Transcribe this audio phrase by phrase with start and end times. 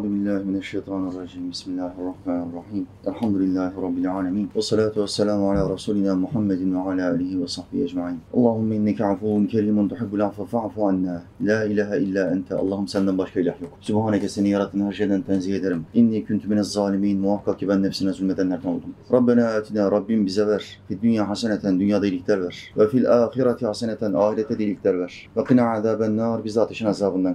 [0.00, 1.44] أعوذ بالله من الشيطان الرجيم.
[1.50, 2.84] بسم الله الرحمن الرحيم.
[3.10, 4.46] الحمد لله رب العالمين.
[4.56, 8.18] والصلاة والسلام على رسولنا محمد وعلى آله وصحبه أجمعين.
[8.36, 11.16] اللهم إنك عفو كريم تحب العفو فاعف عنا.
[11.40, 12.48] لا إله إلا أنت.
[12.52, 17.16] اللهم سلم بارك إله يوك سبحانك سني يرتن هرشيدا تنزيه درم إني كنت من الظالمين
[17.24, 18.94] muhakkak ben نفسنا zulmedenlerden oldum.
[19.12, 20.80] Rabbena etina Rabbim bize ver.
[20.88, 22.72] Fi dünya haseneten dünyada iyilikler ver.
[22.76, 25.28] وفي الآخرة حسنة haseneten ahirete de iyilikler ver.
[25.36, 26.44] Ve kina azaben nar.
[26.44, 27.34] Bizi ربنا azabından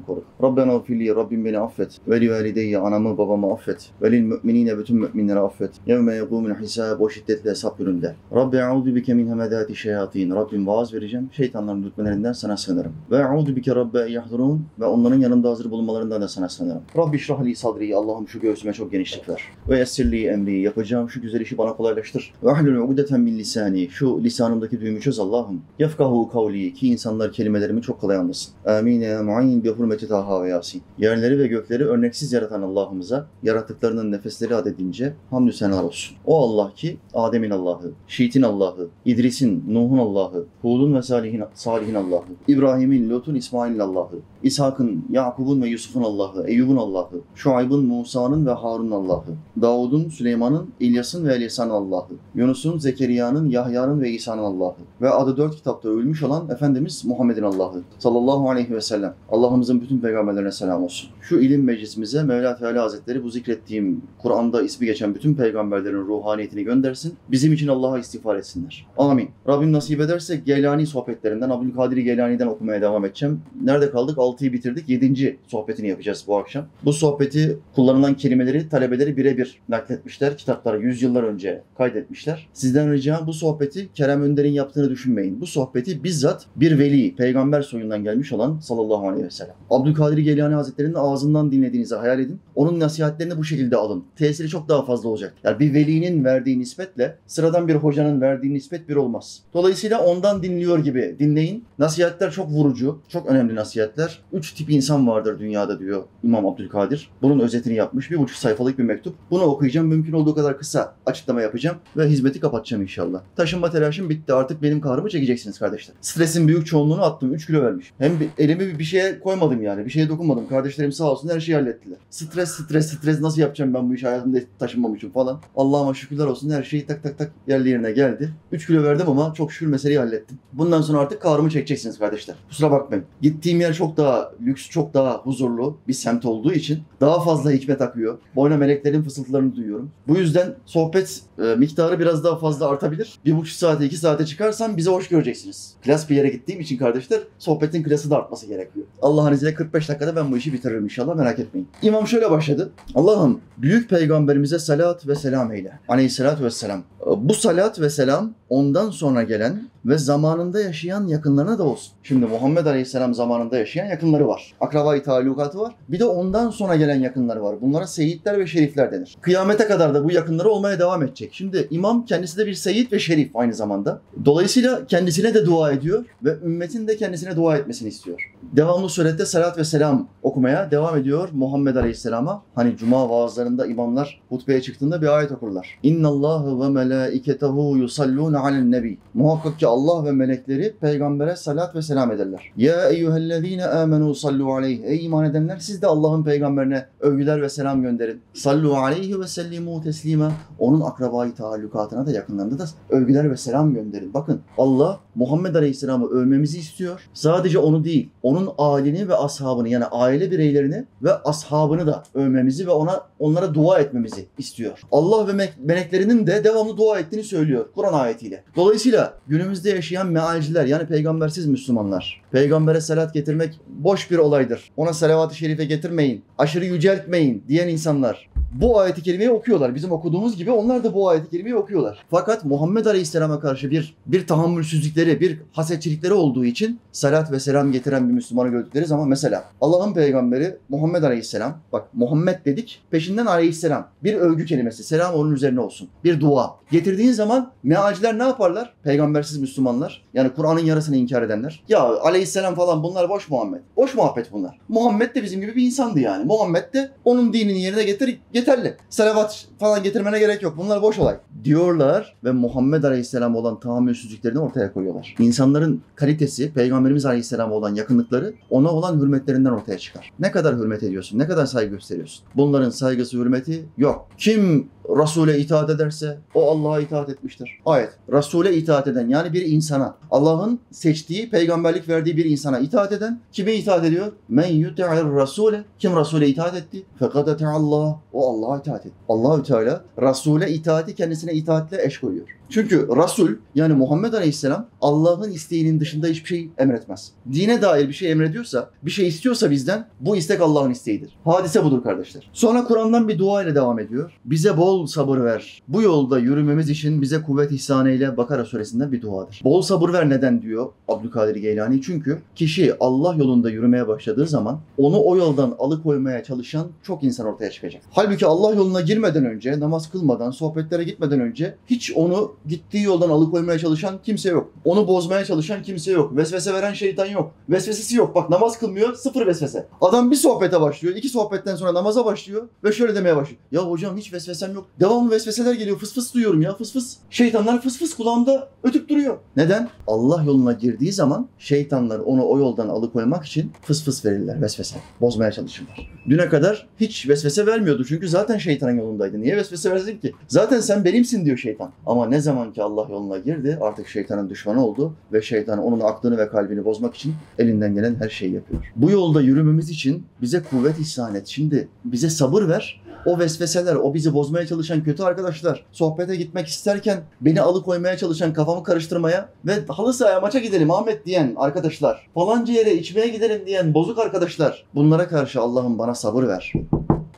[0.89, 2.77] لي رب ufili عفت beni valideyye.
[2.77, 3.91] Anamı babamı affet.
[4.01, 4.77] Ve lil müminine.
[4.77, 5.71] Bütün müminleri affet.
[5.87, 6.99] Yevme yegumul hisab.
[6.99, 8.15] O şiddetli hesap gününde.
[8.35, 10.35] Rabbi eûzu bike min hemedâti şeyatin.
[10.35, 11.29] Rabbim vaaz vereceğim.
[11.31, 12.93] Şeytanların dürtmelerinden sana sığınırım.
[13.11, 14.65] Ve eûzu bike rabbe yahdurun.
[14.79, 16.81] Ve onların yanında hazır bulunmalarından da sana sığınırım.
[16.97, 17.95] Rabbi şrahli sadri.
[17.95, 19.41] Allah'ım şu göğsüme çok genişlik ver.
[19.69, 20.61] Ve yessirli emri.
[20.61, 22.33] Yapacağım şu güzel işi bana kolaylaştır.
[22.43, 23.89] Ve ahlul ugdeten min lisani.
[23.89, 25.61] Şu lisanımdaki düğümü çöz Allah'ım.
[25.79, 26.73] Yefkahu kavli.
[26.73, 28.53] Ki insanlar kelimelerimi çok kolay anlasın.
[28.65, 30.81] Amin mu'in bi hurmeti taha ve yasin.
[30.97, 36.17] Yerleri ve gökleri örneksiz yaratan Allah'ımıza yarattıklarının nefesleri adedince hamdü senalar olsun.
[36.25, 42.23] O Allah ki Adem'in Allah'ı, Şiit'in Allah'ı, İdris'in, Nuh'un Allah'ı, Hud'un ve Salih'in, Salih'in Allah'ı,
[42.47, 48.91] İbrahim'in, Lut'un, İsmail'in Allah'ı, İshak'ın, Yakub'un ve Yusuf'un Allah'ı, Eyyub'un Allah'ı, Şuayb'ın, Musa'nın ve Harun'un
[48.91, 55.37] Allah'ı, Davud'un, Süleyman'ın, İlyas'ın ve Elisa'nın Allah'ı, Yunus'un, Zekeriya'nın, Yahya'nın ve İsa'nın Allah'ı ve adı
[55.37, 59.13] dört kitapta ölmüş olan Efendimiz Muhammed'in Allah'ı sallallahu aleyhi ve sellem.
[59.29, 61.09] Allah'ımızın bütün peygamberlerine selam olsun.
[61.21, 67.13] Şu ilim meclisimize Mevla Teala Hazretleri bu zikrettiğim Kur'an'da ismi geçen bütün peygamberlerin ruhaniyetini göndersin.
[67.31, 68.87] Bizim için Allah'a istiğfar etsinler.
[68.97, 69.29] Amin.
[69.47, 73.41] Rabbim nasip ederse Geylani sohbetlerinden, Abdülkadir Geylani'den okumaya devam edeceğim.
[73.63, 74.19] Nerede kaldık?
[74.35, 74.89] 6'yı bitirdik.
[74.89, 75.37] 7.
[75.47, 76.65] sohbetini yapacağız bu akşam.
[76.85, 80.37] Bu sohbeti kullanılan kelimeleri talebeleri birebir nakletmişler.
[80.37, 82.47] Kitaplara yüzyıllar önce kaydetmişler.
[82.53, 85.41] Sizden ricam bu sohbeti Kerem Önder'in yaptığını düşünmeyin.
[85.41, 89.55] Bu sohbeti bizzat bir veli, peygamber soyundan gelmiş olan sallallahu aleyhi ve sellem.
[89.69, 92.39] Abdülkadir Geylani Hazretleri'nin ağzından dinlediğinizi hayal edin.
[92.55, 94.03] Onun nasihatlerini bu şekilde alın.
[94.15, 95.33] Tesiri çok daha fazla olacak.
[95.43, 99.41] Yani bir velinin verdiği nispetle sıradan bir hocanın verdiği nispet bir olmaz.
[99.53, 101.65] Dolayısıyla ondan dinliyor gibi dinleyin.
[101.79, 104.19] Nasihatler çok vurucu, çok önemli nasihatler.
[104.33, 107.09] Üç tip insan vardır dünyada diyor İmam Abdülkadir.
[107.21, 108.11] Bunun özetini yapmış.
[108.11, 109.15] Bir buçuk sayfalık bir mektup.
[109.31, 109.87] Bunu okuyacağım.
[109.87, 113.21] Mümkün olduğu kadar kısa açıklama yapacağım ve hizmeti kapatacağım inşallah.
[113.35, 114.33] Taşınma telaşım bitti.
[114.33, 115.95] Artık benim kahrımı çekeceksiniz kardeşler.
[116.01, 117.33] Stresin büyük çoğunluğunu attım.
[117.33, 117.91] 3 kilo vermiş.
[117.97, 119.85] Hem bir- elimi bir şeye koymadım yani.
[119.85, 120.47] Bir şeye dokunmadım.
[120.47, 121.97] Kardeşlerim sağ olsun her şeyi hallettiler.
[122.09, 125.39] Stres, stres, stres nasıl yapacağım ben bu işi hayatımda taşınmamışım falan.
[125.55, 128.29] Allah'ıma şükürler olsun her şey tak tak tak yerli yerine geldi.
[128.51, 130.39] 3 kilo verdim ama çok şükür meseleyi hallettim.
[130.53, 132.35] Bundan sonra artık kahrımı çekeceksiniz kardeşler.
[132.49, 133.05] Kusura bakmayın.
[133.21, 134.04] Gittiğim yer çok daha
[134.41, 138.17] lüks, çok daha huzurlu bir semt olduğu için daha fazla hikmet akıyor.
[138.35, 139.91] Boyna meleklerin fısıltılarını duyuyorum.
[140.07, 143.19] Bu yüzden sohbet e, miktarı biraz daha fazla artabilir.
[143.25, 145.73] Bir buçuk saate, iki saate çıkarsam bizi hoş göreceksiniz.
[145.85, 148.85] Klas bir yere gittiğim için kardeşler sohbetin klası da artması gerekiyor.
[149.01, 151.67] Allah'ın izniyle 45 dakikada ben bu işi bitiririm inşallah merak etmeyin.
[151.81, 152.71] İmam şöyle başladı.
[152.95, 155.79] Allah'ım büyük peygamberimize salat ve selam eyle.
[155.87, 156.83] Aleyhissalatü vesselam.
[157.17, 161.93] Bu salat ve selam ondan sonra gelen ve zamanında yaşayan yakınlarına da olsun.
[162.03, 164.53] Şimdi Muhammed Aleyhisselam zamanında yaşayan yakınları var.
[164.61, 165.73] Akrabayı talukatı var.
[165.89, 167.55] Bir de ondan sonra gelen yakınları var.
[167.61, 169.15] Bunlara seyitler ve şerifler denir.
[169.21, 171.29] Kıyamete kadar da bu yakınları olmaya devam edecek.
[171.33, 174.01] Şimdi imam kendisi de bir seyit ve şerif aynı zamanda.
[174.25, 178.31] Dolayısıyla kendisine de dua ediyor ve ümmetin de kendisine dua etmesini istiyor.
[178.43, 182.41] Devamlı surette salat ve selam okumaya devam ediyor Muhammed Aleyhisselam'a.
[182.55, 185.79] Hani cuma vaazlarında imamlar hutbeye çıktığında bir ayet okurlar.
[185.83, 188.97] İnna Allahu ve melaiketehu yusalluna alen nebi.
[189.13, 192.51] Muhakkak ki Allah ve melekleri peygambere salat ve selam ederler.
[192.57, 194.83] Ya eyyühellezine amenu sallu aleyhi.
[194.85, 198.21] Ey iman edenler siz de Allah'ın peygamberine övgüler ve selam gönderin.
[198.33, 200.31] Sallu aleyhi ve sellimu teslima.
[200.59, 204.13] Onun akrabayı taallukatına da yakınlarında da övgüler ve selam gönderin.
[204.13, 207.09] Bakın Allah Muhammed Aleyhisselam'ı övmemizi istiyor.
[207.13, 212.71] Sadece onu değil, onun ailini ve ashabını yani aile bireylerini ve ashabını da övmemizi ve
[212.71, 214.81] ona onlara dua etmemizi istiyor.
[214.91, 218.43] Allah ve me- meleklerinin de devamlı dua ettiğini söylüyor Kur'an ayetiyle.
[218.55, 224.71] Dolayısıyla günümüzde yaşayan mealciler yani peygambersiz Müslümanlar, peygambere salat getirmek boş bir olaydır.
[224.77, 228.29] Ona salavat-ı şerife getirmeyin, aşırı yüceltmeyin diyen insanlar
[228.61, 229.75] bu ayeti kerimeyi okuyorlar.
[229.75, 232.05] Bizim okuduğumuz gibi onlar da bu ayeti kerimeyi okuyorlar.
[232.09, 238.09] Fakat Muhammed Aleyhisselam'a karşı bir bir tahammülsüzlükleri, bir hasetçilikleri olduğu için salat ve selam getiren
[238.09, 243.87] bir Müslümanı gördükleri zaman mesela Allah'ın peygamberi Muhammed Aleyhisselam, bak Muhammed dedik, peşinden Aleyhisselam.
[244.03, 245.89] Bir övgü kelimesi, selam onun üzerine olsun.
[246.03, 246.55] Bir dua.
[246.71, 248.73] Getirdiğin zaman mealciler ne yaparlar?
[248.83, 251.63] Peygambersiz Müslümanlar, yani Kur'an'ın yarısını inkar edenler.
[251.69, 253.59] Ya Aleyhisselam falan bunlar boş Muhammed.
[253.77, 254.59] Boş muhabbet bunlar.
[254.69, 256.25] Muhammed de bizim gibi bir insandı yani.
[256.25, 258.77] Muhammed de onun dinini yerine getir, yeterli.
[258.89, 260.57] Salavat falan getirmene gerek yok.
[260.57, 261.17] Bunlar boş olay.
[261.43, 265.15] Diyorlar ve Muhammed Aleyhisselam olan tahammülsüzlüklerini ortaya koyuyorlar.
[265.19, 270.11] İnsanların kalitesi, Peygamberimiz Aleyhisselam'a olan yakınlıkları ona olan hürmetlerinden ortaya çıkar.
[270.19, 272.25] Ne kadar hürmet ediyorsun, ne kadar saygı gösteriyorsun.
[272.35, 274.07] Bunların saygısı, hürmeti yok.
[274.17, 277.59] Kim Resul'e itaat ederse o Allah'a itaat etmiştir.
[277.65, 277.89] Ayet.
[278.11, 283.53] Resul'e itaat eden yani bir insana, Allah'ın seçtiği, peygamberlik verdiği bir insana itaat eden kime
[283.53, 284.11] itaat ediyor?
[284.29, 285.63] Men yuti'ir Rasule.
[285.79, 286.85] Kim Resul'e itaat etti?
[286.99, 287.99] Fakat Allah.
[288.13, 288.95] O Allah'a itaat etti.
[289.09, 292.27] Allahü Teala Resul'e itaati kendisine itaatle eş koyuyor.
[292.49, 297.11] Çünkü Resul yani Muhammed Aleyhisselam Allah'ın isteğinin dışında hiçbir şey emretmez.
[297.33, 301.17] Dine dair bir şey emrediyorsa, bir şey istiyorsa bizden bu istek Allah'ın isteğidir.
[301.25, 302.29] Hadise budur kardeşler.
[302.33, 304.11] Sonra Kur'an'dan bir dua ile devam ediyor.
[304.25, 305.63] Bize bol sabır ver.
[305.67, 309.41] Bu yolda yürümemiz için bize kuvvet ihsan eyle Bakara suresinden bir duadır.
[309.43, 311.81] Bol sabır ver neden diyor Abdülkadir Geylani?
[311.81, 317.51] Çünkü kişi Allah yolunda yürümeye başladığı zaman onu o yoldan alıkoymaya çalışan çok insan ortaya
[317.51, 317.81] çıkacak.
[317.91, 323.59] Halbuki Allah yoluna girmeden önce, namaz kılmadan, sohbetlere gitmeden önce hiç onu gittiği yoldan alıkoymaya
[323.59, 324.51] çalışan kimse yok.
[324.65, 326.17] Onu bozmaya çalışan kimse yok.
[326.17, 327.31] Vesvese veren şeytan yok.
[327.49, 328.15] Vesvesesi yok.
[328.15, 329.67] Bak namaz kılmıyor, sıfır vesvese.
[329.81, 333.39] Adam bir sohbete başlıyor, iki sohbetten sonra namaza başlıyor ve şöyle demeye başlıyor.
[333.51, 334.65] Ya hocam hiç vesvesem yok.
[334.79, 335.77] Devamlı vesveseler geliyor.
[335.77, 336.97] Fıs fıs duyuyorum ya fıs fıs.
[337.09, 339.17] Şeytanlar fıs fıs kulağımda ötüp duruyor.
[339.37, 339.69] Neden?
[339.87, 344.75] Allah yoluna girdiği zaman şeytanlar onu o yoldan alıkoymak için fıs fıs verirler vesvese.
[345.01, 345.91] Bozmaya çalışırlar.
[346.09, 349.21] Düne kadar hiç vesvese vermiyordu çünkü zaten şeytanın yolundaydı.
[349.21, 350.13] Niye vesvese versin ki?
[350.27, 351.71] Zaten sen benimsin diyor şeytan.
[351.85, 356.17] Ama ne zaman ki Allah yoluna girdi artık şeytanın düşmanı oldu ve şeytan onun aklını
[356.17, 358.71] ve kalbini bozmak için elinden gelen her şeyi yapıyor.
[358.75, 361.27] Bu yolda yürümemiz için bize kuvvet ihsan et.
[361.27, 362.85] Şimdi bize sabır ver.
[363.05, 368.63] O vesveseler, o bizi bozmaya çalışan kötü arkadaşlar, sohbete gitmek isterken beni alıkoymaya çalışan, kafamı
[368.63, 373.99] karıştırmaya ve halı sahaya maça gidelim Ahmet diyen arkadaşlar, falanca yere içmeye gidelim diyen bozuk
[373.99, 374.65] arkadaşlar.
[374.75, 376.53] Bunlara karşı Allah'ım bana sabır ver.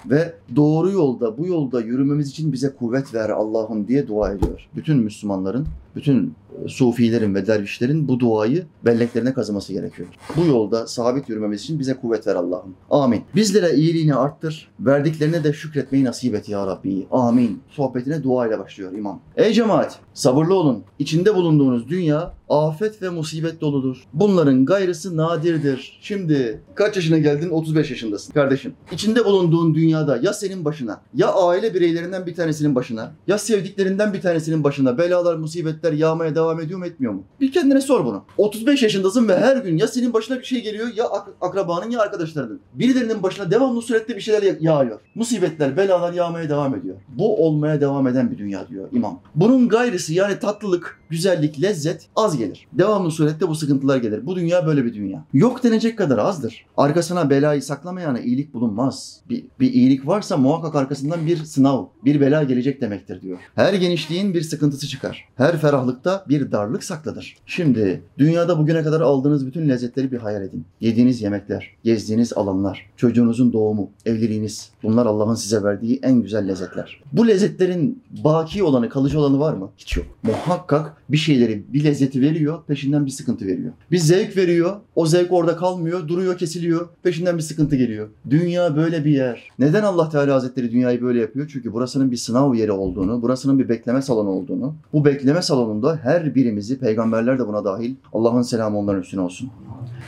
[0.10, 4.68] Ve doğru yolda, bu yolda yürümemiz için bize kuvvet ver Allah'ım diye dua ediyor.
[4.76, 6.34] Bütün Müslümanların, bütün
[6.68, 10.08] sufilerin ve dervişlerin bu duayı belleklerine kazıması gerekiyor.
[10.36, 12.76] Bu yolda sabit yürümemiz için bize kuvvet ver Allah'ım.
[12.90, 13.22] Amin.
[13.36, 17.08] Bizlere iyiliğini arttır, verdiklerine de şükretmeyi nasip et ya Rabbi.
[17.12, 17.62] Amin.
[17.70, 19.20] Sohbetine dua ile başlıyor imam.
[19.36, 20.84] Ey cemaat, sabırlı olun.
[21.00, 24.04] İçinde bulunduğunuz dünya afet ve musibet doludur.
[24.14, 26.00] Bunların gayrısı nadirdir.
[26.02, 27.50] Şimdi kaç yaşına geldin?
[27.50, 28.74] 35 yaşındasın kardeşim.
[28.92, 34.22] İçinde bulunduğun dünyada ya senin başına, ya aile bireylerinden bir tanesinin başına, ya sevdiklerinden bir
[34.22, 37.24] tanesinin başına belalar, musibetler yağmaya devam ediyor mu etmiyor mu?
[37.42, 38.24] Bir kendine sor bunu.
[38.38, 42.02] 35 yaşındasın ve her gün ya senin başına bir şey geliyor ya ak- akrabanın ya
[42.02, 42.60] arkadaşlarının.
[42.74, 45.00] Birilerinin başına devamlı surette bir şeyler ya- yağıyor.
[45.16, 46.96] Musibetler, belalar yağmaya devam ediyor.
[47.08, 49.20] Bu olmaya devam eden bir dünya diyor imam.
[49.36, 52.68] Bunun gayrısı yani tatlılık, güzellik, lezzet az gelir.
[52.74, 54.26] Devamlı surette bu sıkıntılar gelir.
[54.26, 55.26] Bu dünya böyle bir dünya.
[55.34, 56.66] Yok denecek kadar azdır.
[56.78, 59.20] Arkasına belayı saklamayana iyilik bulunmaz.
[59.30, 63.38] Bir, bir iyilik varsa muhakkak arkasından bir sınav, bir bela gelecek demektir diyor.
[63.56, 65.26] Her genişliğin bir sıkıntısı çıkar.
[65.36, 67.38] Her ferahlıkta bir darlık saklıdır.
[67.46, 70.66] Şimdi dünyada bugüne kadar aldığınız bütün lezzetleri bir hayal edin.
[70.82, 77.04] Yediğiniz yemekler, gezdiğiniz alanlar, çocuğunuzun doğumu, evliliğiniz bunlar Allah'ın size verdiği en güzel lezzetler.
[77.14, 79.70] Bu lezzetlerin baki olanı, kalıcı olanı var mı?
[79.78, 80.06] Hiç yok.
[80.24, 83.72] Muhakkak bir şeyleri, bir lezzeti veriyor, peşinden bir sıkıntı veriyor.
[83.92, 88.08] Bir zevk veriyor, o zevk orada kalmıyor, duruyor, kesiliyor, peşinden bir sıkıntı geliyor.
[88.30, 89.50] Dünya böyle bir yer.
[89.60, 91.50] Neden Allah Teala Hazretleri dünyayı böyle yapıyor?
[91.54, 96.27] Çünkü burasının bir sınav yeri olduğunu, burasının bir bekleme salonu olduğunu, bu bekleme salonunda her
[96.36, 99.50] birimizi, peygamberler de buna dahil, Allah'ın selamı onların üstüne olsun.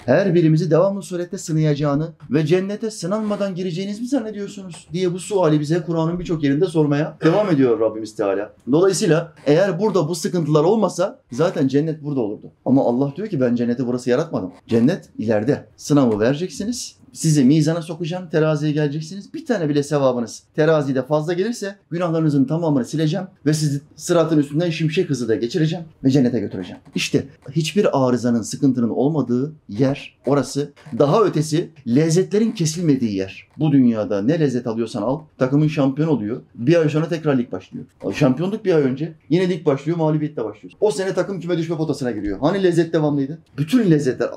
[0.06, 4.88] Her birimizi devamlı surette sınayacağını ve cennete sınanmadan gireceğiniz mi zannediyorsunuz?
[4.94, 8.54] diye bu suali bize Kur'an'ın birçok yerinde sormaya devam ediyor Rabbimiz Teala.
[8.72, 12.52] Dolayısıyla eğer burada bu sıkıntılar olmasa zaten cennet burada olurdu.
[12.66, 14.52] Ama Allah diyor ki ben cenneti burası yaratmadım.
[14.68, 15.66] Cennet ileride.
[15.78, 16.99] Sınavı vereceksiniz.
[17.14, 19.34] Sizi mizana sokacağım, teraziye geleceksiniz.
[19.34, 25.10] Bir tane bile sevabınız terazide fazla gelirse günahlarınızın tamamını sileceğim ve sizi sıratın üstünden şimşek
[25.10, 26.82] hızıyla geçireceğim ve cennete götüreceğim.
[26.96, 30.72] İşte hiçbir arızanın, sıkıntının olmadığı yer orası.
[31.00, 33.48] Daha ötesi lezzetlerin kesilmediği yer.
[33.58, 36.42] Bu dünyada ne lezzet alıyorsan al, takımın şampiyon oluyor.
[36.56, 37.86] Bir ay sonra tekrar lig başlıyor.
[38.14, 39.14] Şampiyonluk bir ay önce.
[39.30, 40.74] Yine lig başlıyor, mağlubiyetle başlıyor.
[40.82, 42.40] O sene takım küme düşme potasına giriyor.
[42.42, 43.38] Hani lezzet devamlıydı?
[43.58, 44.30] Bütün lezzetler,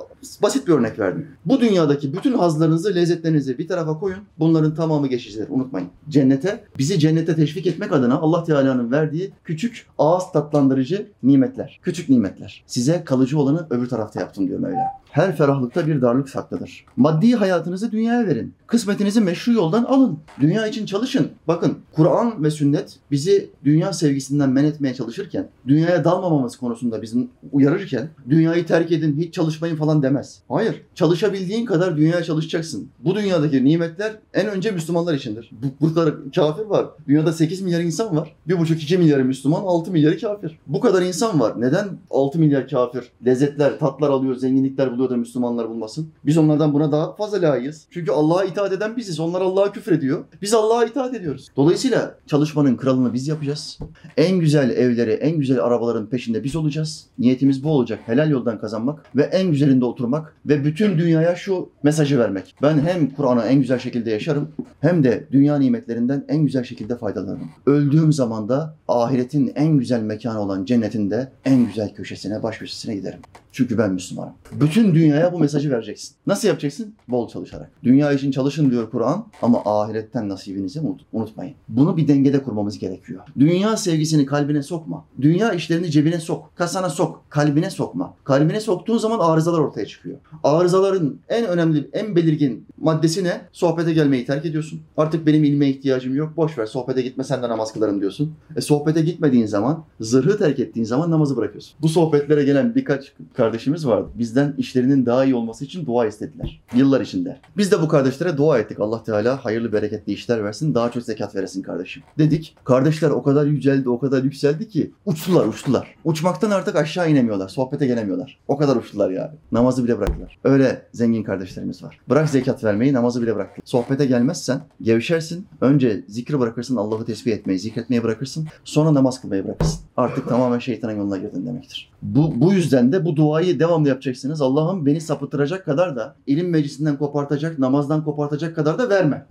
[0.43, 1.27] basit bir örnek verdim.
[1.47, 4.19] Bu dünyadaki bütün hazlarınızı, lezzetlerinizi bir tarafa koyun.
[4.39, 5.47] Bunların tamamı geçicidir.
[5.51, 5.89] Unutmayın.
[6.09, 11.81] Cennete, bizi cennete teşvik etmek adına Allah Teala'nın verdiği küçük ağız tatlandırıcı nimetler.
[11.83, 12.65] Küçük nimetler.
[12.67, 15.02] Size kalıcı olanı öbür tarafta yaptım diyor Mevla.
[15.13, 16.85] Her ferahlıkta bir darlık saklıdır.
[16.97, 18.55] Maddi hayatınızı dünyaya verin.
[18.67, 20.19] Kısmetinizi meşru yoldan alın.
[20.41, 21.31] Dünya için çalışın.
[21.49, 28.09] Bakın Kur'an ve sünnet bizi dünya sevgisinden men etmeye çalışırken, dünyaya dalmamamız konusunda bizim uyarırken,
[28.29, 30.43] dünyayı terk edin, hiç çalışmayın falan demez.
[30.49, 30.83] Hayır.
[30.95, 32.89] Çalışabildiğin kadar dünyaya çalışacaksın.
[32.99, 35.51] Bu dünyadaki nimetler en önce Müslümanlar içindir.
[35.53, 36.87] Bu, bu kadar kafir var.
[37.09, 38.37] Dünyada 8 milyar insan var.
[38.49, 40.59] 1,5-2 milyarı Müslüman, 6 milyarı kafir.
[40.67, 41.61] Bu kadar insan var.
[41.61, 46.09] Neden 6 milyar kafir lezzetler, tatlar alıyor, zenginlikler buluyor da Müslümanlar bulmasın?
[46.27, 47.87] Biz onlardan buna daha fazla layığız.
[47.91, 49.21] Çünkü Allah'a itaat eden biziz.
[49.21, 50.25] Onlar Allah'a küfür ediyor.
[50.43, 51.49] Biz Allah'a itaat ediyoruz.
[51.57, 53.79] Dolayısıyla çalışmanın kralını biz yapacağız.
[54.17, 57.07] En güzel evleri, en güzel arabaların peşinde biz olacağız.
[57.19, 58.01] Niyetimiz bu olacak.
[58.07, 62.55] Helal yoldan kazanmak ve en güzelinde oturmak ve bütün dünyaya şu mesajı vermek.
[62.63, 64.49] Ben hem Kur'an'ı en güzel şekilde yaşarım
[64.81, 67.51] hem de dünya nimetlerinden en güzel şekilde faydalanırım.
[67.67, 72.95] Öldüğüm zaman da ahiretin en güzel mekanı olan cennetin de en güzel köşesine, baş köşesine
[72.95, 73.21] giderim.
[73.53, 74.33] Çünkü ben Müslümanım.
[74.61, 76.15] Bütün dünyaya bu mesajı vereceksin.
[76.27, 76.95] Nasıl yapacaksın?
[77.09, 77.71] Bol çalışarak.
[77.85, 81.55] Dünya için çalışın diyor Kur'an ama ahiretten nasibinizi unut- unutmayın.
[81.69, 83.21] Bunu bir dengede kurmamız gerekiyor.
[83.39, 85.05] Dünya sevgisini kalbine sokma.
[85.21, 86.51] Dünya işlerini cebine sok.
[86.57, 87.23] Kasana sok.
[87.29, 88.15] Kalbine sokma.
[88.25, 90.17] Kalbine soktuğun zaman arızalar ortaya çıkıyor.
[90.45, 93.41] Arızaların en önemli, en belirgin maddesi ne?
[93.53, 94.81] Sohbete gelmeyi terk ediyorsun.
[94.97, 96.37] Artık benim ilme ihtiyacım yok.
[96.37, 98.35] Boş ver sohbete gitme sen de namaz kılarım diyorsun.
[98.57, 101.75] E sohbete gitmediğin zaman, zırhı terk ettiğin zaman namazı bırakıyorsun.
[101.83, 104.09] Bu sohbetlere gelen birkaç kardeşimiz vardı.
[104.15, 106.63] Bizden işlerinin daha iyi olması için dua istediler.
[106.75, 107.39] Yıllar içinde.
[107.57, 108.81] Biz de bu kardeşlere dua ettik.
[108.81, 110.75] Allah Teala hayırlı bereketli işler versin.
[110.75, 112.03] Daha çok zekat veresin kardeşim.
[112.19, 112.57] Dedik.
[112.65, 115.95] Kardeşler o kadar yüceldi, o kadar yükseldi ki uçtular, uçtular.
[116.05, 117.49] Uçmaktan artık aşağı inemiyorlar.
[117.49, 118.39] Sohbete gelemiyorlar.
[118.49, 119.33] O kadar uçtular yani.
[119.53, 120.39] Namazı bile bıraktılar.
[120.45, 121.99] Öyle zengin kardeşlerimiz var.
[122.09, 123.63] Bırak zekat vermeyi, namazı bile bıraktılar.
[123.65, 125.47] Sohbete gelmezsen gevşersin.
[125.61, 128.49] Önce zikri bırakırsın, Allah'ı tesbih etmeyi, zikretmeyi bırakırsın.
[128.65, 129.81] Sonra namaz kılmayı bırakırsın.
[129.97, 131.93] Artık tamamen şeytanın yoluna girdin demektir.
[132.03, 134.43] Bu, bu yüzden de bu duayı devamlı yapacaksınız.
[134.43, 139.27] Allah'ım beni sapıtıracak kadar da ilim meclisinden kopartacak, namazdan kopartacak kadar da verme.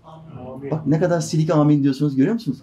[0.71, 2.57] Bak ne kadar silik amin diyorsunuz görüyor musunuz?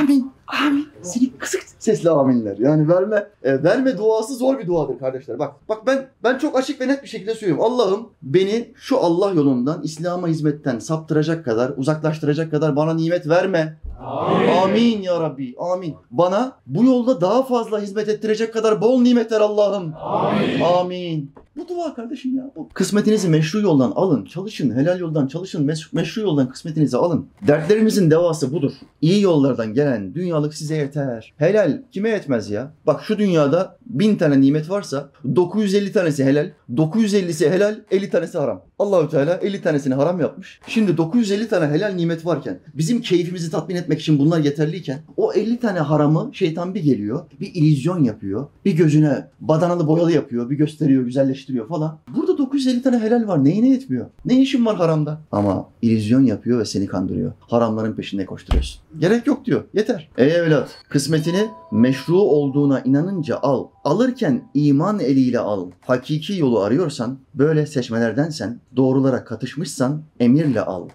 [0.00, 0.88] Amin, amin.
[1.02, 2.56] Silik kısık sesli aminler.
[2.58, 5.38] Yani verme, e, verme duası zor bir duadır kardeşler.
[5.38, 7.64] Bak, bak ben ben çok açık ve net bir şekilde söylüyorum.
[7.64, 13.76] Allah'ım beni şu Allah yolundan, İslam'a hizmetten saptıracak kadar, uzaklaştıracak kadar bana nimet verme.
[14.00, 15.02] Amin.
[15.02, 15.54] ya Rabbi.
[15.58, 15.96] Amin.
[16.10, 19.94] Bana bu yolda daha fazla hizmet ettirecek kadar bol nimet ver Allah'ım.
[20.02, 20.60] Amin.
[20.60, 21.32] Amin.
[21.56, 22.50] Bu dua kardeşim ya.
[22.56, 22.68] Bu.
[22.68, 24.24] Kısmetinizi meşru yoldan alın.
[24.24, 24.76] Çalışın.
[24.76, 25.70] Helal yoldan çalışın.
[25.92, 27.26] Meşru yoldan kısmetinizi alın.
[27.46, 28.72] Dertlerimizin devası budur.
[29.00, 31.34] İyi yollardan gelen dünyalık size yeter.
[31.36, 32.72] Helal kime yetmez ya?
[32.86, 38.62] Bak şu dünyada bin tane nimet varsa 950 tanesi helal, 950'si helal, 50 tanesi haram.
[38.78, 40.60] Allahü Teala 50 tanesini haram yapmış.
[40.66, 45.60] Şimdi 950 tane helal nimet varken bizim keyfimizi tatmin etmek için bunlar yeterliyken o 50
[45.60, 51.02] tane haramı şeytan bir geliyor, bir illüzyon yapıyor, bir gözüne badanalı boyalı yapıyor, bir gösteriyor,
[51.02, 51.98] güzelleştiriyor falan.
[52.16, 53.44] Burada 950 tane helal var.
[53.44, 54.06] Neyine yetmiyor?
[54.24, 55.20] Ne işin var haramda?
[55.32, 57.32] Ama illüzyon yapıyor ve seni kandırıyor.
[57.40, 58.80] Haramların peşinde koşturuyorsun.
[58.98, 59.64] Gerek yok diyor.
[59.74, 60.08] Yeter.
[60.18, 63.66] Ey evlat, kısmetini meşru olduğuna inanınca al.
[63.86, 65.70] Alırken iman eliyle al.
[65.80, 70.88] Hakiki yolu arıyorsan, böyle seçmelerdensen, doğrulara katışmışsan emirle al.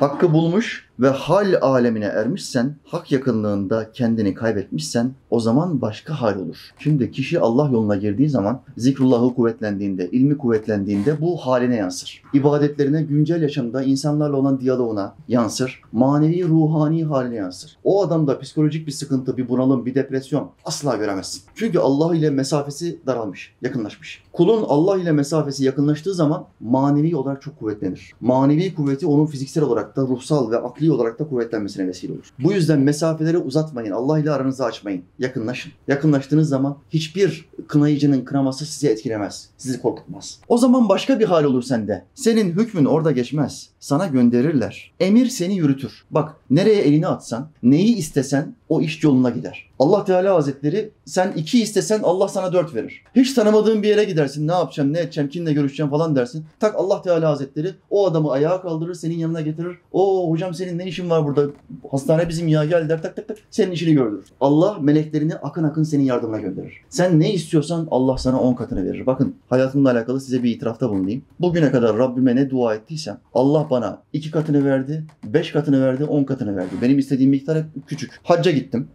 [0.00, 6.56] Hakkı bulmuş ve hal alemine ermişsen, hak yakınlığında kendini kaybetmişsen o zaman başka hal olur.
[6.78, 12.22] Şimdi kişi Allah yoluna girdiği zaman zikrullahı kuvvetlendiğinde, ilmi kuvvetlendiğinde bu haline yansır.
[12.34, 15.82] İbadetlerine, güncel yaşamda insanlarla olan diyaloğuna yansır.
[15.92, 17.76] Manevi, ruhani haline yansır.
[17.84, 21.42] O adamda psikolojik bir sıkıntı, bir bunalım, bir depresyon asla göremezsin.
[21.54, 24.22] Çünkü Allah ile mesafesi daralmış, yakınlaşmış.
[24.32, 28.12] Kulun Allah ile mesafesi yakınlaştığı zaman manevi olarak çok kuvvetlenir.
[28.20, 32.32] Manevi kuvveti onun fiziksel olarak da, ruhsal ve akli olarak da kuvvetlenmesine vesile olur.
[32.38, 33.92] Bu yüzden mesafeleri uzatmayın.
[33.92, 35.02] Allah ile aranızı açmayın.
[35.18, 35.72] Yakınlaşın.
[35.88, 39.48] Yakınlaştığınız zaman hiçbir kınayıcının kınaması sizi etkilemez.
[39.56, 40.38] Sizi korkutmaz.
[40.48, 42.04] O zaman başka bir hal olur sende.
[42.14, 43.70] Senin hükmün orada geçmez.
[43.80, 44.92] Sana gönderirler.
[45.00, 46.04] Emir seni yürütür.
[46.10, 49.68] Bak nereye elini atsan, neyi istesen o iş yoluna gider.
[49.78, 53.02] Allah Teala Hazretleri sen iki istesen Allah sana dört verir.
[53.16, 54.48] Hiç tanımadığın bir yere gidersin.
[54.48, 56.44] Ne yapacağım, ne edeceğim, kimle görüşeceğim falan dersin.
[56.60, 59.78] Tak Allah Teala Hazretleri o adamı ayağa kaldırır, senin yanına getirir.
[59.92, 61.50] O hocam senin ne işin var burada?
[61.90, 63.36] Hastane bizim ya gel der tak tak tak.
[63.50, 64.24] Senin işini gördürür.
[64.40, 66.80] Allah meleklerini akın akın senin yardımına gönderir.
[66.88, 69.06] Sen ne istiyorsan Allah sana on katını verir.
[69.06, 71.22] Bakın hayatımla alakalı size bir itirafta bulunayım.
[71.40, 76.24] Bugüne kadar Rabbime ne dua ettiysem Allah Bana iki katını verdi, beş katını verdi, on
[76.24, 76.70] katını verdi.
[76.82, 78.20] Benim istediğim miktar hep küçük.
[78.22, 78.88] Hacca gittim.